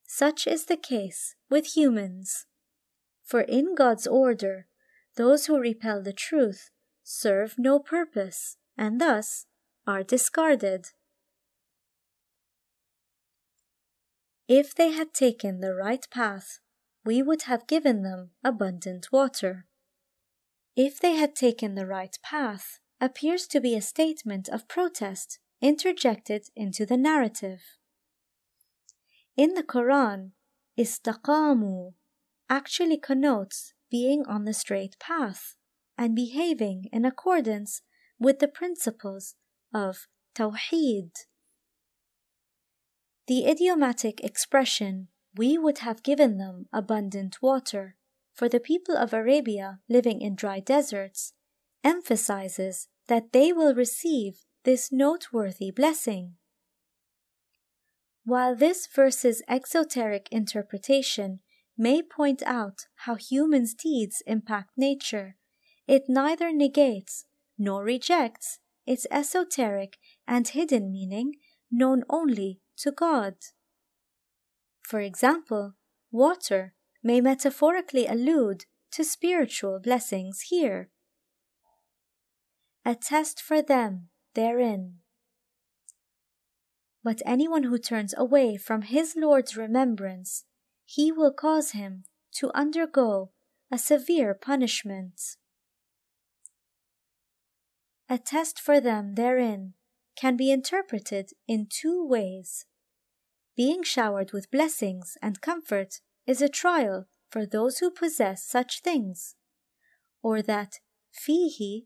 Such 0.08 0.48
is 0.48 0.66
the 0.66 0.78
case 0.78 1.36
with 1.50 1.76
humans. 1.76 2.46
For 3.24 3.42
in 3.42 3.76
God's 3.76 4.06
order, 4.08 4.68
those 5.16 5.46
who 5.46 5.60
repel 5.60 6.02
the 6.02 6.14
truth 6.14 6.70
serve 7.04 7.56
no 7.58 7.80
purpose 7.80 8.58
and 8.78 9.00
thus 9.00 9.46
are 9.88 10.04
discarded. 10.04 10.88
If 14.48 14.76
they 14.76 14.92
had 14.92 15.14
taken 15.14 15.60
the 15.60 15.74
right 15.74 16.06
path, 16.12 16.60
we 17.04 17.22
would 17.22 17.44
have 17.44 17.68
given 17.68 18.02
them 18.02 18.32
abundant 18.44 19.12
water. 19.12 19.66
If 20.76 21.00
they 21.00 21.14
had 21.14 21.36
taken 21.36 21.76
the 21.76 21.86
right 21.86 22.18
path 22.22 22.80
appears 23.00 23.48
to 23.48 23.60
be 23.60 23.76
a 23.76 23.82
statement 23.82 24.50
of 24.50 24.68
protest 24.68 25.40
interjected 25.62 26.48
into 26.56 26.86
the 26.86 26.98
narrative. 26.98 27.62
In 29.38 29.54
the 29.54 29.64
Quran, 29.64 30.32
istaqamu 30.78 31.94
actually 32.50 32.98
connotes 32.98 33.75
being 33.96 34.26
on 34.28 34.44
the 34.44 34.54
straight 34.54 35.00
path 35.00 35.56
and 35.98 36.14
behaving 36.14 36.90
in 36.92 37.06
accordance 37.06 37.82
with 38.20 38.40
the 38.40 38.48
principles 38.62 39.36
of 39.74 40.08
Tawheed. 40.38 41.12
The 43.28 43.46
idiomatic 43.46 44.22
expression, 44.22 45.08
we 45.38 45.58
would 45.58 45.78
have 45.78 46.04
given 46.04 46.38
them 46.38 46.66
abundant 46.74 47.38
water, 47.42 47.96
for 48.34 48.50
the 48.50 48.60
people 48.60 48.98
of 48.98 49.14
Arabia 49.14 49.80
living 49.88 50.20
in 50.20 50.36
dry 50.36 50.60
deserts, 50.60 51.32
emphasizes 51.82 52.90
that 53.08 53.32
they 53.32 53.54
will 53.54 53.74
receive 53.74 54.42
this 54.66 54.92
noteworthy 54.92 55.72
blessing. 55.72 56.34
While 58.26 58.58
this 58.58 58.88
verse's 58.94 59.42
exoteric 59.48 60.28
interpretation 60.32 61.40
may 61.78 62.02
point 62.02 62.42
out 62.46 62.88
how 63.06 63.16
humans' 63.16 63.74
deeds 63.74 64.24
impact 64.26 64.72
nature, 64.78 65.36
it 65.88 66.04
neither 66.08 66.52
negates 66.52 67.26
nor 67.58 67.84
rejects 67.84 68.60
its 68.86 69.08
esoteric 69.12 69.98
and 70.28 70.50
hidden 70.50 70.92
meaning 70.92 71.34
known 71.72 72.04
only 72.10 72.62
to 72.78 72.92
God. 72.92 73.36
For 74.82 75.00
example, 75.00 75.74
water 76.12 76.74
may 77.04 77.22
metaphorically 77.22 78.06
allude 78.08 78.66
to 78.92 79.04
spiritual 79.04 79.80
blessings 79.80 80.42
here. 80.50 80.90
A 82.86 82.96
test 82.96 83.42
for 83.42 83.62
them 83.62 84.10
therein. 84.36 85.00
But 87.04 87.22
anyone 87.26 87.64
who 87.64 87.78
turns 87.78 88.14
away 88.18 88.58
from 88.58 88.84
his 88.84 89.16
Lord's 89.16 89.58
remembrance 89.58 90.46
he 90.86 91.12
will 91.12 91.34
cause 91.34 91.72
him 91.72 92.04
to 92.32 92.52
undergo 92.56 93.32
a 93.72 93.78
severe 93.78 94.34
punishment. 94.34 95.20
A 98.08 98.18
test 98.20 98.60
for 98.60 98.80
them 98.80 99.16
therein 99.16 99.74
can 100.16 100.38
be 100.38 100.52
interpreted 100.52 101.32
in 101.48 101.68
two 101.68 102.06
ways. 102.06 102.66
Being 103.58 103.84
showered 103.84 104.32
with 104.32 104.52
blessings 104.52 105.18
and 105.22 105.42
comfort 105.42 106.02
is 106.28 106.42
a 106.42 106.50
trial 106.50 107.08
for 107.30 107.46
those 107.46 107.80
who 107.80 107.90
possess 107.90 108.46
such 108.46 108.82
things, 108.82 109.36
or 110.22 110.42
that 110.42 110.80
fihi, 111.12 111.86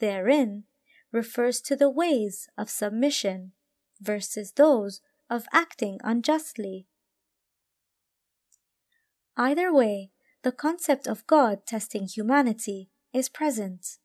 therein, 0.00 0.64
refers 1.10 1.60
to 1.62 1.76
the 1.76 1.90
ways 1.90 2.48
of 2.58 2.68
submission 2.68 3.52
versus 4.00 4.52
those 4.52 5.00
of 5.30 5.46
acting 5.52 5.98
unjustly. 6.04 6.86
Either 9.36 9.72
way, 9.72 10.10
the 10.42 10.52
concept 10.52 11.06
of 11.06 11.26
God 11.26 11.66
testing 11.66 12.06
humanity 12.06 12.90
is 13.12 13.28
present. 13.28 13.98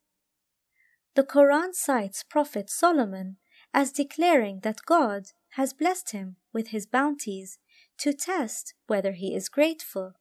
The 1.14 1.22
Quran 1.22 1.74
cites 1.74 2.22
Prophet 2.22 2.70
Solomon 2.70 3.36
as 3.72 3.92
declaring 3.92 4.60
that 4.60 4.86
God 4.86 5.26
has 5.50 5.72
blessed 5.72 6.12
him 6.12 6.36
with 6.52 6.68
his 6.68 6.86
bounties 6.86 7.58
to 7.98 8.12
test 8.12 8.74
whether 8.86 9.12
he 9.12 9.34
is 9.34 9.48
grateful. 9.48 10.14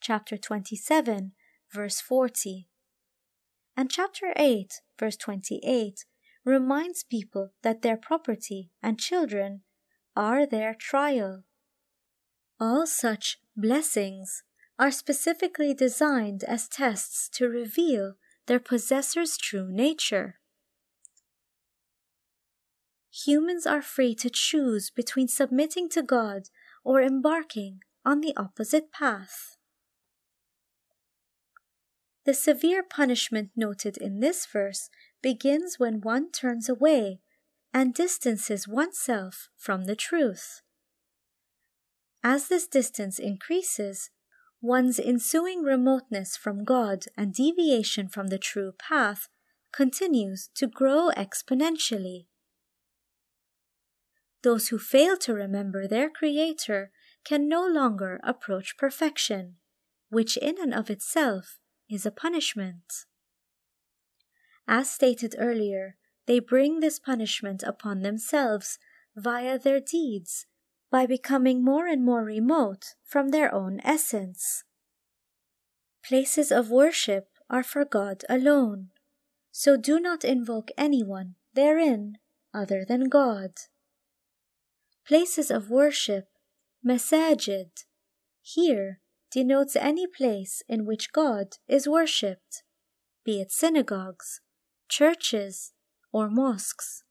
Chapter 0.00 0.36
27, 0.36 1.32
verse 1.72 2.00
40. 2.00 2.68
And 3.76 3.90
chapter 3.90 4.32
8, 4.36 4.80
verse 4.98 5.16
28 5.16 6.04
reminds 6.44 7.02
people 7.04 7.50
that 7.62 7.82
their 7.82 7.96
property 7.96 8.70
and 8.82 8.98
children 8.98 9.62
are 10.14 10.46
their 10.46 10.74
trial. 10.74 11.44
All 12.60 12.86
such 12.86 13.38
blessings 13.56 14.44
are 14.78 14.90
specifically 14.90 15.72
designed 15.72 16.44
as 16.44 16.68
tests 16.68 17.28
to 17.30 17.48
reveal 17.48 18.14
their 18.46 18.60
possessor's 18.60 19.36
true 19.36 19.70
nature. 19.70 20.36
Humans 23.24 23.66
are 23.66 23.82
free 23.82 24.14
to 24.16 24.28
choose 24.28 24.90
between 24.90 25.28
submitting 25.28 25.88
to 25.90 26.02
God 26.02 26.50
or 26.84 27.00
embarking 27.00 27.80
on 28.04 28.20
the 28.20 28.34
opposite 28.36 28.92
path. 28.92 29.56
The 32.26 32.34
severe 32.34 32.82
punishment 32.82 33.50
noted 33.56 33.96
in 33.96 34.20
this 34.20 34.46
verse 34.46 34.90
begins 35.22 35.76
when 35.78 36.00
one 36.00 36.30
turns 36.30 36.68
away 36.68 37.20
and 37.72 37.94
distances 37.94 38.68
oneself 38.68 39.48
from 39.56 39.84
the 39.84 39.96
truth. 39.96 40.60
As 42.22 42.48
this 42.48 42.66
distance 42.66 43.18
increases, 43.18 44.10
one's 44.60 44.98
ensuing 44.98 45.62
remoteness 45.62 46.36
from 46.36 46.64
God 46.64 47.04
and 47.16 47.32
deviation 47.32 48.08
from 48.08 48.28
the 48.28 48.38
true 48.38 48.72
path 48.78 49.28
continues 49.72 50.48
to 50.54 50.66
grow 50.66 51.10
exponentially. 51.16 52.26
Those 54.42 54.68
who 54.68 54.78
fail 54.78 55.16
to 55.18 55.34
remember 55.34 55.86
their 55.86 56.08
Creator 56.08 56.90
can 57.24 57.48
no 57.48 57.66
longer 57.66 58.20
approach 58.22 58.76
perfection, 58.78 59.56
which 60.08 60.36
in 60.36 60.60
and 60.60 60.72
of 60.72 60.88
itself 60.88 61.58
is 61.90 62.06
a 62.06 62.10
punishment. 62.10 63.06
As 64.68 64.90
stated 64.90 65.34
earlier, 65.38 65.96
they 66.26 66.38
bring 66.38 66.80
this 66.80 66.98
punishment 66.98 67.62
upon 67.62 68.02
themselves 68.02 68.78
via 69.14 69.58
their 69.58 69.80
deeds 69.80 70.46
by 70.90 71.06
becoming 71.06 71.64
more 71.64 71.86
and 71.86 72.04
more 72.04 72.24
remote 72.24 72.94
from 73.04 73.30
their 73.30 73.52
own 73.52 73.80
essence. 73.84 74.64
Places 76.06 76.52
of 76.52 76.70
worship 76.70 77.28
are 77.50 77.62
for 77.62 77.84
God 77.84 78.24
alone, 78.28 78.90
so 79.50 79.76
do 79.76 79.98
not 79.98 80.24
invoke 80.24 80.70
anyone 80.78 81.34
therein 81.54 82.18
other 82.54 82.84
than 82.86 83.08
God. 83.08 83.52
Places 85.06 85.50
of 85.50 85.70
worship, 85.70 86.28
masajid, 86.84 87.70
here 88.40 89.00
denotes 89.30 89.76
any 89.76 90.06
place 90.06 90.62
in 90.68 90.86
which 90.86 91.12
God 91.12 91.56
is 91.68 91.88
worshipped, 91.88 92.62
be 93.24 93.40
it 93.40 93.50
synagogues, 93.50 94.40
churches, 94.88 95.72
or 96.12 96.30
mosques. 96.30 97.02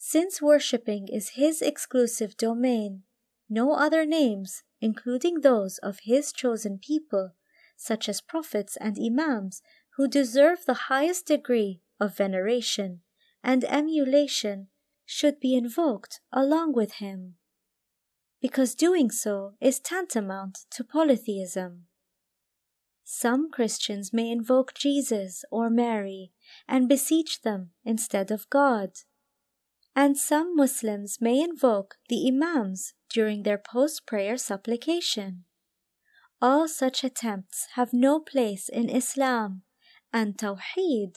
Since 0.00 0.40
worshipping 0.40 1.08
is 1.08 1.30
His 1.30 1.60
exclusive 1.60 2.36
domain, 2.36 3.02
no 3.50 3.72
other 3.72 4.06
names, 4.06 4.62
including 4.80 5.40
those 5.40 5.78
of 5.78 6.00
His 6.04 6.32
chosen 6.32 6.78
people, 6.78 7.32
such 7.76 8.08
as 8.08 8.20
prophets 8.20 8.76
and 8.76 8.96
imams, 8.96 9.60
who 9.96 10.06
deserve 10.06 10.64
the 10.64 10.88
highest 10.88 11.26
degree 11.26 11.82
of 11.98 12.16
veneration 12.16 13.00
and 13.42 13.64
emulation, 13.64 14.68
should 15.04 15.40
be 15.40 15.56
invoked 15.56 16.20
along 16.32 16.74
with 16.74 16.94
Him. 16.94 17.34
Because 18.40 18.76
doing 18.76 19.10
so 19.10 19.54
is 19.60 19.80
tantamount 19.80 20.58
to 20.70 20.84
polytheism. 20.84 21.86
Some 23.02 23.50
Christians 23.50 24.12
may 24.12 24.30
invoke 24.30 24.74
Jesus 24.74 25.44
or 25.50 25.70
Mary 25.70 26.30
and 26.68 26.88
beseech 26.88 27.42
them 27.42 27.70
instead 27.84 28.30
of 28.30 28.48
God. 28.50 28.90
And 30.00 30.16
some 30.16 30.54
Muslims 30.54 31.18
may 31.20 31.40
invoke 31.40 31.96
the 32.08 32.28
Imams 32.28 32.94
during 33.10 33.42
their 33.42 33.58
post 33.58 34.06
prayer 34.06 34.36
supplication. 34.36 35.42
All 36.40 36.68
such 36.68 37.02
attempts 37.02 37.66
have 37.74 37.92
no 37.92 38.20
place 38.20 38.68
in 38.68 38.88
Islam, 38.88 39.62
and 40.12 40.38
Tawheed, 40.38 41.16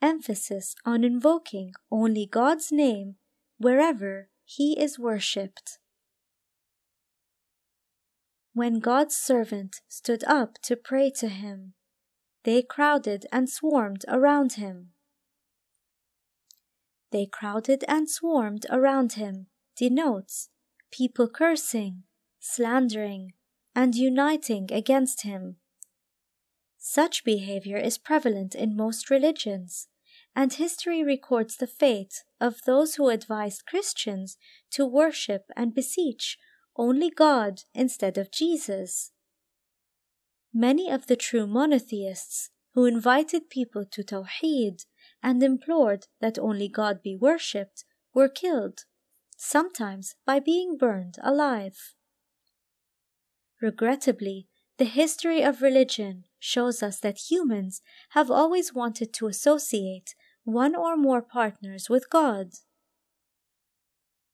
emphasis 0.00 0.76
on 0.86 1.02
invoking 1.02 1.72
only 1.90 2.24
God's 2.24 2.70
name 2.70 3.16
wherever 3.58 4.28
He 4.44 4.78
is 4.78 5.00
worshipped. 5.00 5.80
When 8.54 8.78
God's 8.78 9.16
servant 9.16 9.80
stood 9.88 10.22
up 10.28 10.58
to 10.62 10.76
pray 10.76 11.10
to 11.16 11.26
Him, 11.26 11.74
they 12.44 12.62
crowded 12.62 13.26
and 13.32 13.50
swarmed 13.50 14.04
around 14.06 14.52
him. 14.52 14.91
They 17.12 17.26
crowded 17.26 17.84
and 17.86 18.10
swarmed 18.10 18.64
around 18.70 19.12
him 19.12 19.46
denotes 19.76 20.48
people 20.90 21.28
cursing, 21.28 22.04
slandering, 22.40 23.34
and 23.74 23.94
uniting 23.94 24.72
against 24.72 25.22
him. 25.22 25.56
Such 26.78 27.24
behavior 27.24 27.76
is 27.76 27.98
prevalent 27.98 28.54
in 28.54 28.76
most 28.76 29.10
religions, 29.10 29.88
and 30.34 30.52
history 30.52 31.04
records 31.04 31.56
the 31.56 31.66
fate 31.66 32.24
of 32.40 32.62
those 32.64 32.94
who 32.94 33.10
advised 33.10 33.66
Christians 33.66 34.36
to 34.70 34.86
worship 34.86 35.44
and 35.54 35.74
beseech 35.74 36.38
only 36.76 37.10
God 37.10 37.62
instead 37.74 38.16
of 38.16 38.32
Jesus. 38.32 39.12
Many 40.52 40.90
of 40.90 41.06
the 41.06 41.16
true 41.16 41.46
monotheists 41.46 42.50
who 42.74 42.86
invited 42.86 43.50
people 43.50 43.84
to 43.92 44.02
Tawheed 44.02 44.84
and 45.22 45.42
implored 45.42 46.06
that 46.20 46.38
only 46.38 46.68
God 46.68 47.02
be 47.02 47.16
worshipped 47.16 47.84
were 48.14 48.28
killed, 48.28 48.84
sometimes 49.36 50.14
by 50.26 50.40
being 50.40 50.76
burned 50.76 51.16
alive. 51.22 51.94
Regrettably, 53.60 54.48
the 54.78 54.84
history 54.84 55.42
of 55.42 55.62
religion 55.62 56.24
shows 56.38 56.82
us 56.82 56.98
that 57.00 57.30
humans 57.30 57.82
have 58.10 58.30
always 58.30 58.74
wanted 58.74 59.12
to 59.14 59.28
associate 59.28 60.14
one 60.44 60.74
or 60.74 60.96
more 60.96 61.22
partners 61.22 61.88
with 61.88 62.10
God. 62.10 62.48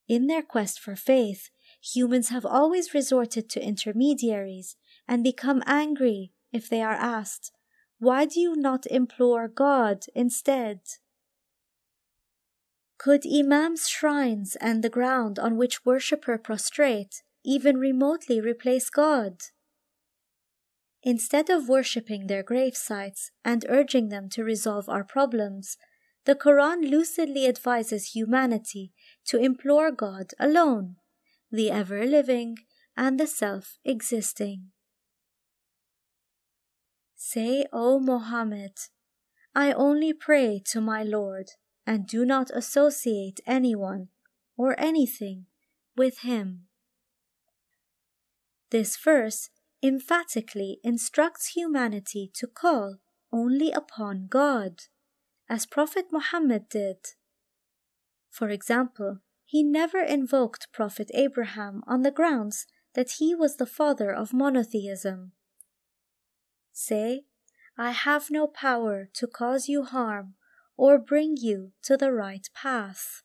In 0.08 0.26
their 0.26 0.42
quest 0.42 0.80
for 0.80 0.96
faith, 0.96 1.50
humans 1.82 2.30
have 2.30 2.46
always 2.46 2.94
resorted 2.94 3.50
to 3.50 3.62
intermediaries 3.62 4.76
and 5.06 5.22
become 5.22 5.62
angry 5.66 6.32
if 6.50 6.68
they 6.68 6.80
are 6.80 6.94
asked, 6.94 7.52
Why 7.98 8.26
do 8.26 8.38
you 8.40 8.54
not 8.54 8.86
implore 8.86 9.48
God 9.48 10.06
instead? 10.14 10.80
Could 12.96 13.24
Imam's 13.24 13.88
shrines 13.88 14.56
and 14.60 14.82
the 14.82 14.90
ground 14.90 15.38
on 15.38 15.56
which 15.56 15.84
worshipper 15.84 16.38
prostrate 16.38 17.22
even 17.44 17.76
remotely 17.78 18.40
replace 18.40 18.88
God? 18.90 19.42
Instead 21.02 21.48
of 21.48 21.68
worshipping 21.68 22.26
their 22.26 22.42
grave 22.42 22.76
sites 22.76 23.30
and 23.44 23.64
urging 23.68 24.08
them 24.08 24.28
to 24.30 24.44
resolve 24.44 24.88
our 24.88 25.04
problems, 25.04 25.76
the 26.24 26.34
Quran 26.34 26.90
lucidly 26.90 27.46
advises 27.46 28.14
humanity 28.14 28.92
to 29.26 29.38
implore 29.38 29.90
God 29.90 30.32
alone, 30.38 30.96
the 31.50 31.70
ever 31.70 32.04
living 32.04 32.58
and 32.96 33.18
the 33.18 33.26
self 33.26 33.78
existing. 33.84 34.70
Say, 37.20 37.66
O 37.72 37.98
Mohammed, 37.98 38.78
I 39.52 39.72
only 39.72 40.12
pray 40.12 40.62
to 40.66 40.80
my 40.80 41.02
Lord 41.02 41.48
and 41.84 42.06
do 42.06 42.24
not 42.24 42.48
associate 42.54 43.40
anyone 43.44 44.08
or 44.56 44.78
anything 44.78 45.46
with 45.96 46.20
him. 46.20 46.68
This 48.70 48.96
verse 48.96 49.50
emphatically 49.82 50.78
instructs 50.84 51.56
humanity 51.56 52.30
to 52.34 52.46
call 52.46 52.98
only 53.32 53.72
upon 53.72 54.28
God, 54.28 54.82
as 55.50 55.66
Prophet 55.66 56.06
Muhammad 56.12 56.68
did. 56.68 56.98
For 58.30 58.48
example, 58.48 59.18
he 59.44 59.64
never 59.64 60.00
invoked 60.00 60.72
Prophet 60.72 61.10
Abraham 61.14 61.82
on 61.88 62.02
the 62.02 62.12
grounds 62.12 62.66
that 62.94 63.12
he 63.18 63.34
was 63.34 63.56
the 63.56 63.66
father 63.66 64.12
of 64.12 64.32
monotheism. 64.32 65.32
Say, 66.80 67.24
I 67.76 67.90
have 67.90 68.30
no 68.30 68.46
power 68.46 69.08
to 69.14 69.26
cause 69.26 69.68
you 69.68 69.82
harm 69.82 70.34
or 70.76 70.96
bring 70.96 71.36
you 71.36 71.72
to 71.82 71.96
the 71.96 72.12
right 72.12 72.48
path. 72.54 73.24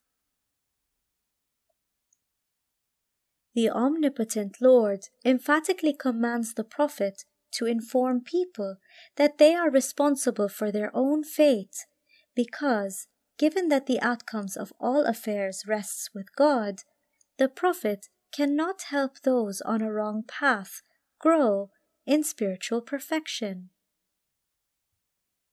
The 3.53 3.69
omnipotent 3.69 4.57
Lord 4.59 5.01
emphatically 5.23 5.93
commands 5.93 6.55
the 6.55 6.63
Prophet 6.63 7.25
to 7.51 7.67
inform 7.67 8.21
people 8.21 8.77
that 9.17 9.37
they 9.37 9.53
are 9.53 9.69
responsible 9.69 10.49
for 10.49 10.71
their 10.71 10.89
own 10.91 11.23
fate 11.23 11.85
because, 12.35 13.05
given 13.37 13.69
that 13.69 13.85
the 13.85 14.01
outcomes 14.01 14.57
of 14.57 14.73
all 14.79 15.05
affairs 15.05 15.65
rests 15.67 16.09
with 16.11 16.35
God, 16.35 16.79
the 17.37 17.49
Prophet 17.49 18.09
cannot 18.31 18.81
help 18.89 19.19
those 19.19 19.61
on 19.61 19.83
a 19.83 19.93
wrong 19.93 20.23
path 20.27 20.81
grow 21.19 21.69
in 22.05 22.23
spiritual 22.23 22.81
perfection. 22.81 23.69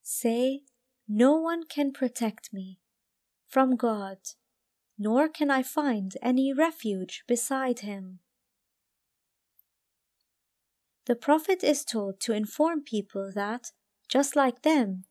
Say, 0.02 0.62
No 1.08 1.36
one 1.36 1.64
can 1.64 1.92
protect 1.92 2.52
me 2.52 2.78
from 3.46 3.76
God, 3.76 4.18
nor 4.98 5.28
can 5.28 5.50
I 5.50 5.62
find 5.62 6.16
any 6.22 6.52
refuge 6.52 7.24
beside 7.26 7.80
Him. 7.80 8.20
The 11.06 11.16
Prophet 11.16 11.64
is 11.64 11.84
told 11.84 12.20
to 12.20 12.32
inform 12.32 12.82
people 12.82 13.32
that, 13.34 13.72
just 14.08 14.36
like 14.36 14.62
them, 14.62 15.04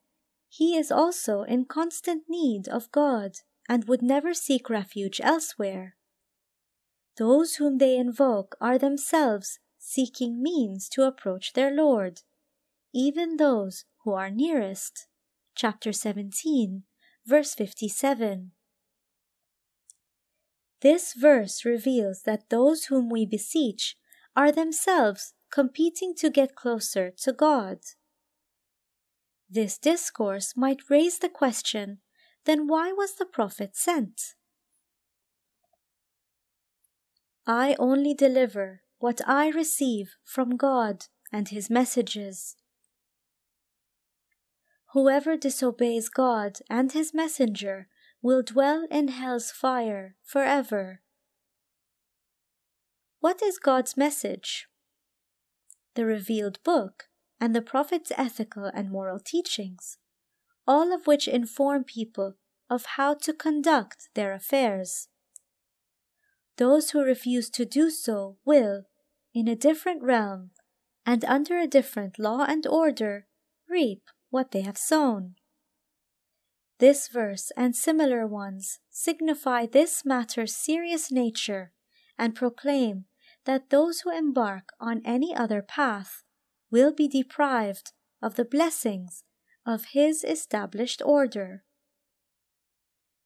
he 0.47 0.75
is 0.75 0.91
also 0.91 1.43
in 1.43 1.65
constant 1.65 2.23
need 2.27 2.67
of 2.67 2.91
God 2.91 3.37
and 3.67 3.85
would 3.85 4.01
never 4.01 4.33
seek 4.33 4.69
refuge 4.69 5.21
elsewhere. 5.23 5.95
Those 7.17 7.55
whom 7.55 7.77
they 7.77 7.97
invoke 7.97 8.55
are 8.59 8.77
themselves 8.77 9.59
seeking 9.79 10.43
means 10.43 10.87
to 10.89 11.07
approach 11.07 11.53
their 11.53 11.71
Lord, 11.71 12.21
even 12.93 13.37
those 13.37 13.85
who 14.03 14.13
are 14.13 14.29
nearest. 14.29 15.07
Chapter 15.55 15.91
17, 15.91 16.83
verse 17.25 17.55
57. 17.55 18.51
This 20.81 21.13
verse 21.13 21.65
reveals 21.65 22.21
that 22.23 22.49
those 22.49 22.85
whom 22.85 23.09
we 23.09 23.25
beseech 23.25 23.97
are 24.35 24.51
themselves 24.51 25.33
competing 25.51 26.13
to 26.15 26.29
get 26.29 26.55
closer 26.55 27.11
to 27.23 27.33
God. 27.33 27.79
This 29.49 29.77
discourse 29.77 30.55
might 30.55 30.89
raise 30.89 31.17
the 31.17 31.29
question 31.29 31.99
then 32.45 32.67
why 32.67 32.91
was 32.91 33.15
the 33.15 33.25
Prophet 33.25 33.75
sent? 33.75 34.35
I 37.45 37.75
only 37.79 38.13
deliver 38.13 38.81
what 38.99 39.21
I 39.27 39.49
receive 39.49 40.15
from 40.23 40.55
God 40.55 41.05
and 41.31 41.49
His 41.49 41.69
messages. 41.69 42.55
Whoever 44.93 45.37
disobeys 45.37 46.09
God 46.09 46.59
and 46.69 46.91
His 46.91 47.13
messenger 47.13 47.87
will 48.21 48.41
dwell 48.41 48.87
in 48.89 49.09
hell's 49.09 49.51
fire 49.51 50.15
forever. 50.23 51.01
What 53.19 53.41
is 53.41 53.59
God's 53.59 53.97
message? 53.97 54.67
The 55.95 56.05
revealed 56.05 56.61
book 56.63 57.05
and 57.39 57.55
the 57.55 57.61
Prophet's 57.61 58.11
ethical 58.17 58.65
and 58.65 58.89
moral 58.89 59.19
teachings, 59.19 59.97
all 60.65 60.93
of 60.93 61.07
which 61.07 61.27
inform 61.27 61.83
people 61.83 62.35
of 62.69 62.85
how 62.97 63.13
to 63.15 63.33
conduct 63.33 64.09
their 64.13 64.33
affairs. 64.33 65.08
Those 66.59 66.91
who 66.91 67.01
refuse 67.01 67.49
to 67.51 67.63
do 67.63 67.89
so 67.89 68.37
will, 68.43 68.83
in 69.33 69.47
a 69.47 69.55
different 69.55 70.03
realm 70.03 70.51
and 71.05 71.23
under 71.23 71.57
a 71.57 71.67
different 71.67 72.19
law 72.19 72.43
and 72.45 72.67
order, 72.67 73.27
reap 73.69 74.01
what 74.29 74.51
they 74.51 74.59
have 74.61 74.77
sown. 74.77 75.35
This 76.79 77.07
verse 77.07 77.49
and 77.55 77.73
similar 77.77 78.27
ones 78.27 78.79
signify 78.89 79.67
this 79.67 80.03
matter's 80.03 80.53
serious 80.53 81.09
nature 81.09 81.71
and 82.17 82.35
proclaim 82.35 83.05
that 83.45 83.69
those 83.69 84.01
who 84.01 84.11
embark 84.11 84.73
on 84.81 85.01
any 85.05 85.33
other 85.33 85.61
path 85.61 86.23
will 86.69 86.91
be 86.93 87.07
deprived 87.07 87.93
of 88.21 88.35
the 88.35 88.43
blessings 88.43 89.23
of 89.65 89.93
His 89.93 90.25
established 90.25 91.01
order. 91.05 91.63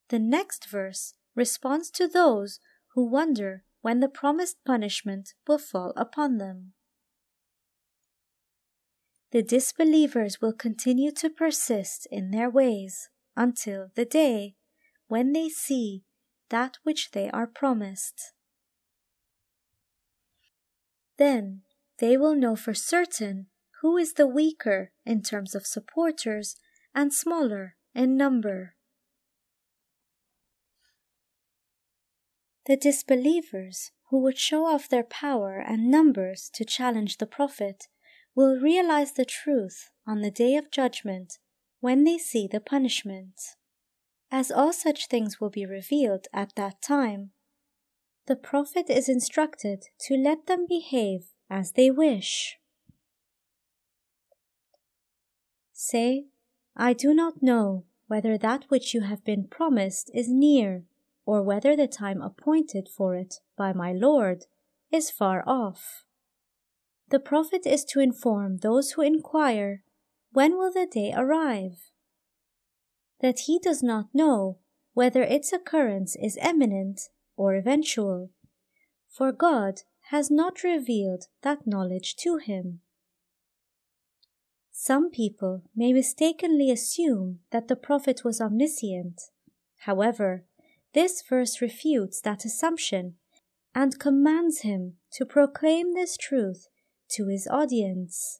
The 0.10 0.19
next 0.19 0.67
verse 0.69 1.15
responds 1.36 1.89
to 1.91 2.08
those 2.08 2.60
who 2.94 3.06
wonder 3.06 3.64
when 3.82 4.00
the 4.00 4.10
promised 4.10 4.58
punishment 4.66 5.34
will 5.48 5.58
fall 5.58 5.94
upon 5.96 6.38
them. 6.38 6.74
The 9.32 9.42
disbelievers 9.42 10.40
will 10.42 10.54
continue 10.54 11.12
to 11.14 11.30
persist 11.30 12.08
in 12.12 12.32
their 12.32 12.50
ways 12.50 13.10
until 13.36 13.90
the 13.96 14.06
day 14.06 14.56
when 15.08 15.34
they 15.34 15.50
see 15.50 16.04
that 16.50 16.78
which 16.84 17.12
they 17.12 17.32
are 17.32 17.48
promised. 17.48 18.34
Then 21.18 21.62
they 21.98 22.16
will 22.16 22.36
know 22.36 22.56
for 22.56 22.74
certain 22.74 23.48
who 23.82 23.98
is 23.98 24.14
the 24.14 24.28
weaker 24.28 24.92
in 25.06 25.22
terms 25.22 25.56
of 25.56 25.66
supporters 25.66 26.56
and 26.94 27.14
smaller 27.14 27.76
in 27.96 28.16
number. 28.16 28.73
The 32.65 32.78
disbelievers 32.78 33.91
who 34.10 34.19
would 34.19 34.38
show 34.38 34.65
off 34.65 34.88
their 34.88 35.04
power 35.04 35.58
and 35.58 35.91
numbers 35.91 36.49
to 36.54 36.63
challenge 36.63 37.17
the 37.17 37.26
Prophet 37.26 37.88
will 38.36 38.60
realize 38.60 39.13
the 39.13 39.26
truth 39.26 39.89
on 40.08 40.21
the 40.21 40.32
day 40.32 40.56
of 40.56 40.71
judgment 40.71 41.39
when 41.82 42.06
they 42.06 42.17
see 42.17 42.47
the 42.47 42.62
punishment. 42.62 43.34
As 44.32 44.49
all 44.49 44.71
such 44.71 45.08
things 45.08 45.41
will 45.41 45.49
be 45.49 45.65
revealed 45.65 46.28
at 46.34 46.56
that 46.56 46.82
time, 46.82 47.32
the 48.28 48.36
Prophet 48.38 48.89
is 48.89 49.10
instructed 49.10 49.86
to 49.99 50.15
let 50.15 50.47
them 50.47 50.65
behave 50.67 51.26
as 51.49 51.73
they 51.73 51.91
wish. 51.91 52.58
Say, 55.73 56.28
I 56.76 56.93
do 56.93 57.13
not 57.13 57.43
know 57.43 57.84
whether 58.08 58.38
that 58.38 58.63
which 58.69 58.93
you 58.93 59.02
have 59.02 59.26
been 59.26 59.47
promised 59.47 60.10
is 60.13 60.30
near 60.30 60.86
or 61.26 61.42
whether 61.42 61.76
the 61.76 61.88
time 61.88 62.22
appointed 62.22 62.90
for 62.90 63.16
it 63.16 63.36
by 63.58 63.74
my 63.74 63.92
Lord 63.92 64.46
is 64.92 65.10
far 65.10 65.44
off. 65.48 66.06
The 67.10 67.20
Prophet 67.20 67.66
is 67.66 67.84
to 67.86 68.00
inform 68.00 68.58
those 68.58 68.92
who 68.92 69.02
inquire, 69.02 69.84
When 70.32 70.58
will 70.58 70.72
the 70.72 70.88
day 70.88 71.14
arrive? 71.16 71.92
That 73.22 73.42
he 73.42 73.60
does 73.60 73.82
not 73.84 74.08
know 74.14 74.58
whether 74.94 75.24
its 75.24 75.54
occurrence 75.54 76.16
is 76.16 76.38
imminent 76.38 77.02
or 77.36 77.56
eventual, 77.56 78.32
for 79.10 79.32
God 79.32 79.82
has 80.10 80.30
not 80.30 80.64
revealed 80.64 81.26
that 81.42 81.66
knowledge 81.66 82.16
to 82.18 82.38
him. 82.38 82.82
Some 84.72 85.10
people 85.10 85.64
may 85.76 85.94
mistakenly 85.94 86.70
assume 86.70 87.40
that 87.52 87.68
the 87.68 87.76
Prophet 87.76 88.24
was 88.26 88.42
omniscient. 88.42 89.22
However, 89.82 90.46
this 90.94 91.24
verse 91.28 91.62
refutes 91.62 92.22
that 92.22 92.46
assumption 92.46 93.16
and 93.74 94.00
commands 94.00 94.62
him 94.62 94.94
to 95.12 95.26
proclaim 95.26 95.94
this 95.94 96.16
truth 96.18 96.68
to 97.10 97.28
his 97.28 97.48
audience. 97.48 98.40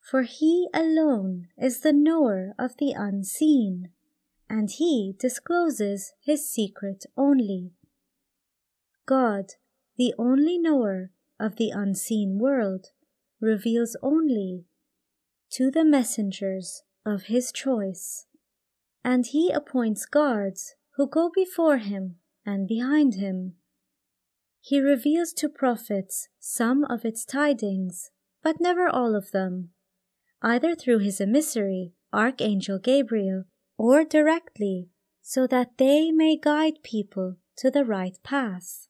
For 0.00 0.22
he 0.22 0.68
alone 0.72 1.48
is 1.58 1.80
the 1.80 1.92
knower 1.92 2.54
of 2.58 2.76
the 2.78 2.92
unseen, 2.92 3.90
and 4.48 4.70
he 4.70 5.14
discloses 5.18 6.12
his 6.22 6.48
secret 6.48 7.04
only. 7.16 7.72
God, 9.04 9.54
the 9.96 10.14
only 10.18 10.58
knower 10.58 11.10
of 11.40 11.56
the 11.56 11.70
unseen 11.70 12.38
world, 12.38 12.86
reveals 13.40 13.96
only 14.02 14.66
to 15.50 15.70
the 15.70 15.84
messengers 15.84 16.82
of 17.04 17.24
his 17.24 17.50
choice, 17.50 18.26
and 19.04 19.26
he 19.26 19.50
appoints 19.50 20.06
guards 20.06 20.76
who 20.96 21.06
go 21.06 21.30
before 21.34 21.78
him 21.78 22.16
and 22.44 22.66
behind 22.66 23.14
him. 23.14 23.54
He 24.60 24.80
reveals 24.80 25.32
to 25.34 25.48
prophets 25.48 26.28
some 26.40 26.84
of 26.84 27.04
its 27.04 27.24
tidings, 27.24 28.10
but 28.42 28.60
never 28.60 28.88
all 28.88 29.14
of 29.14 29.30
them, 29.30 29.70
either 30.42 30.74
through 30.74 30.98
his 31.00 31.20
emissary, 31.20 31.92
Archangel 32.12 32.78
Gabriel, 32.78 33.44
or 33.76 34.04
directly, 34.04 34.88
so 35.22 35.46
that 35.46 35.76
they 35.76 36.10
may 36.10 36.36
guide 36.36 36.82
people 36.82 37.36
to 37.56 37.70
the 37.70 37.84
right 37.84 38.16
path. 38.22 38.88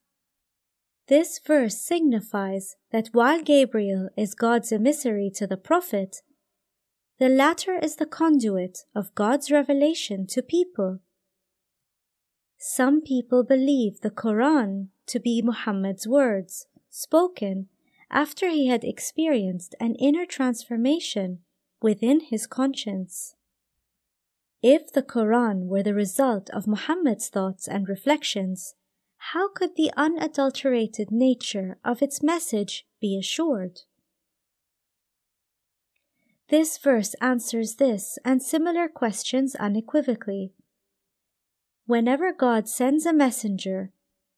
This 1.09 1.39
verse 1.39 1.79
signifies 1.81 2.77
that 2.91 3.09
while 3.13 3.43
Gabriel 3.43 4.09
is 4.17 4.35
God's 4.35 4.73
emissary 4.73 5.31
to 5.35 5.47
the 5.47 5.57
prophet, 5.57 6.23
the 7.19 7.29
latter 7.29 7.79
is 7.79 7.97
the 7.97 8.07
conduit 8.07 8.81
of 8.95 9.15
God's 9.15 9.51
revelation 9.51 10.27
to 10.29 10.43
people 10.43 11.01
some 12.69 13.01
people 13.01 13.45
believe 13.45 14.01
the 14.01 14.11
Quran 14.11 14.89
to 15.07 15.21
be 15.21 15.41
Muhammad's 15.41 16.07
words, 16.09 16.67
spoken 16.91 17.69
after 18.11 18.49
he 18.49 18.67
had 18.67 18.83
experienced 18.83 19.77
an 19.79 19.95
inner 19.95 20.27
transformation 20.27 21.39
within 21.81 22.19
his 22.19 22.45
conscience. 22.49 23.37
If 24.63 24.93
the 24.93 25.05
Quran 25.05 25.67
were 25.67 25.85
the 25.85 25.95
result 25.95 26.51
of 26.51 26.67
Muhammad's 26.67 27.29
thoughts 27.29 27.69
and 27.69 27.89
reflections, 27.89 28.75
how 29.33 29.49
could 29.49 29.77
the 29.77 29.93
unadulterated 29.97 31.13
nature 31.13 31.79
of 31.85 32.03
its 32.03 32.21
message 32.21 32.85
be 33.01 33.17
assured? 33.17 33.83
This 36.49 36.79
verse 36.79 37.15
answers 37.21 37.77
this 37.77 38.19
and 38.25 38.43
similar 38.43 38.89
questions 38.89 39.55
unequivocally. 39.55 40.56
Whenever 41.87 42.33
God 42.33 42.69
sends 42.69 43.07
a 43.07 43.13
messenger, 43.13 43.93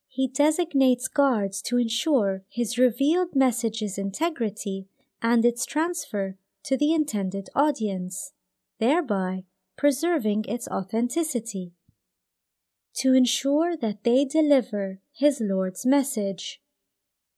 he 0.06 0.28
designates 0.28 1.08
guards 1.08 1.62
to 1.62 1.78
ensure 1.78 2.42
his 2.50 2.78
revealed 2.78 3.34
message's 3.34 3.96
integrity 3.96 4.86
and 5.22 5.44
its 5.44 5.64
transfer 5.64 6.36
to 6.64 6.76
the 6.76 6.92
intended 6.92 7.48
audience, 7.54 8.32
thereby 8.78 9.44
preserving 9.76 10.44
its 10.46 10.68
authenticity. 10.68 11.72
To 12.96 13.14
ensure 13.14 13.76
that 13.76 14.04
they 14.04 14.26
deliver 14.26 15.00
his 15.12 15.40
Lord's 15.40 15.86
message, 15.86 16.60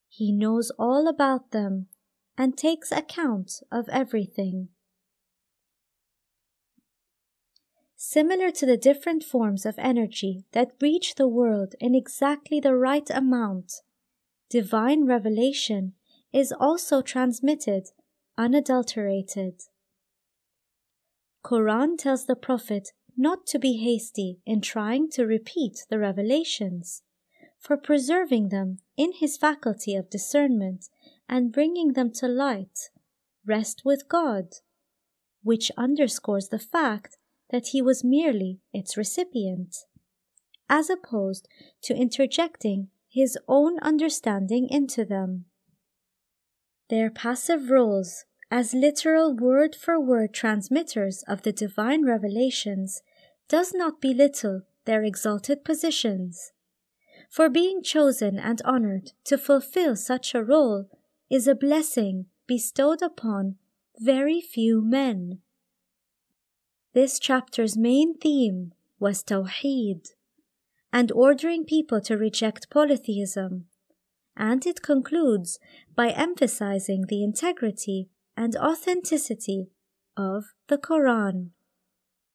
he 0.09 0.33
knows 0.33 0.73
all 0.79 1.07
about 1.07 1.53
them 1.53 1.87
and 2.37 2.57
takes 2.57 2.91
account 2.91 3.63
of 3.71 3.89
everything. 3.91 4.71
Similar 8.03 8.51
to 8.51 8.65
the 8.65 8.79
different 8.79 9.23
forms 9.23 9.67
of 9.67 9.75
energy 9.79 10.43
that 10.53 10.73
reach 10.81 11.17
the 11.17 11.29
world 11.29 11.75
in 11.79 11.95
exactly 11.95 12.59
the 12.59 12.75
right 12.75 13.11
amount. 13.11 13.83
Divine 14.49 15.05
revelation 15.05 15.93
is 16.33 16.51
also 16.51 17.03
transmitted 17.03 17.89
unadulterated. 18.39 19.61
Quran 21.45 21.99
tells 21.99 22.25
the 22.25 22.35
Prophet 22.35 22.89
not 23.19 23.47
to 23.49 23.59
be 23.59 23.77
hasty 23.77 24.39
in 24.47 24.63
trying 24.63 25.11
to 25.11 25.27
repeat 25.27 25.85
the 25.91 25.99
revelations, 25.99 27.03
for 27.59 27.77
preserving 27.77 28.49
them 28.49 28.79
in 28.97 29.13
his 29.13 29.37
faculty 29.37 29.95
of 29.95 30.09
discernment 30.09 30.87
and 31.29 31.53
bringing 31.53 31.93
them 31.93 32.11
to 32.13 32.27
light, 32.27 32.89
rest 33.45 33.83
with 33.85 34.09
God, 34.09 34.55
which 35.43 35.71
underscores 35.77 36.49
the 36.49 36.59
fact 36.59 37.19
that 37.51 37.69
he 37.69 37.83
was 37.83 38.05
merely 38.05 38.61
its 38.73 38.97
recipient, 38.97 39.77
as 40.69 40.89
opposed 40.89 41.49
to 41.83 41.95
interjecting 41.95 42.89
his 43.09 43.37
own 43.49 43.79
understanding 43.81 44.69
into 44.69 45.05
them. 45.05 45.47
Their 46.89 47.11
passive 47.11 47.71
roles 47.71 48.25
as 48.51 48.75
literal 48.75 49.35
word 49.35 49.77
for 49.77 50.01
word 50.01 50.35
transmitters 50.35 51.23
of 51.29 51.43
the 51.43 51.53
divine 51.53 52.05
revelations 52.05 53.03
does 53.49 53.73
not 53.73 54.01
belittle 54.01 54.63
their 54.85 55.03
exalted 55.05 55.65
positions. 55.65 56.53
For 57.31 57.49
being 57.49 57.83
chosen 57.83 58.39
and 58.39 58.61
honored 58.65 59.13
to 59.25 59.39
fulfill 59.39 59.95
such 59.95 60.35
a 60.35 60.43
role 60.43 60.89
is 61.31 61.47
a 61.47 61.55
blessing 61.55 62.27
bestowed 62.49 63.03
upon 63.03 63.57
very 63.99 64.41
few 64.41 64.83
men. 64.83 65.41
This 66.93 67.19
chapter's 67.21 67.77
main 67.77 68.15
theme 68.15 68.73
was 68.99 69.23
Tawheed 69.23 70.11
and 70.93 71.13
ordering 71.13 71.65
people 71.65 72.01
to 72.01 72.17
reject 72.17 72.69
polytheism, 72.69 73.67
and 74.37 74.67
it 74.67 74.83
concludes 74.83 75.61
by 75.95 76.09
emphasizing 76.11 77.07
the 77.07 77.23
integrity 77.23 78.09
and 78.37 78.57
authenticity 78.57 79.69
of 80.17 80.55
the 80.67 80.79
Quran. 80.79 81.51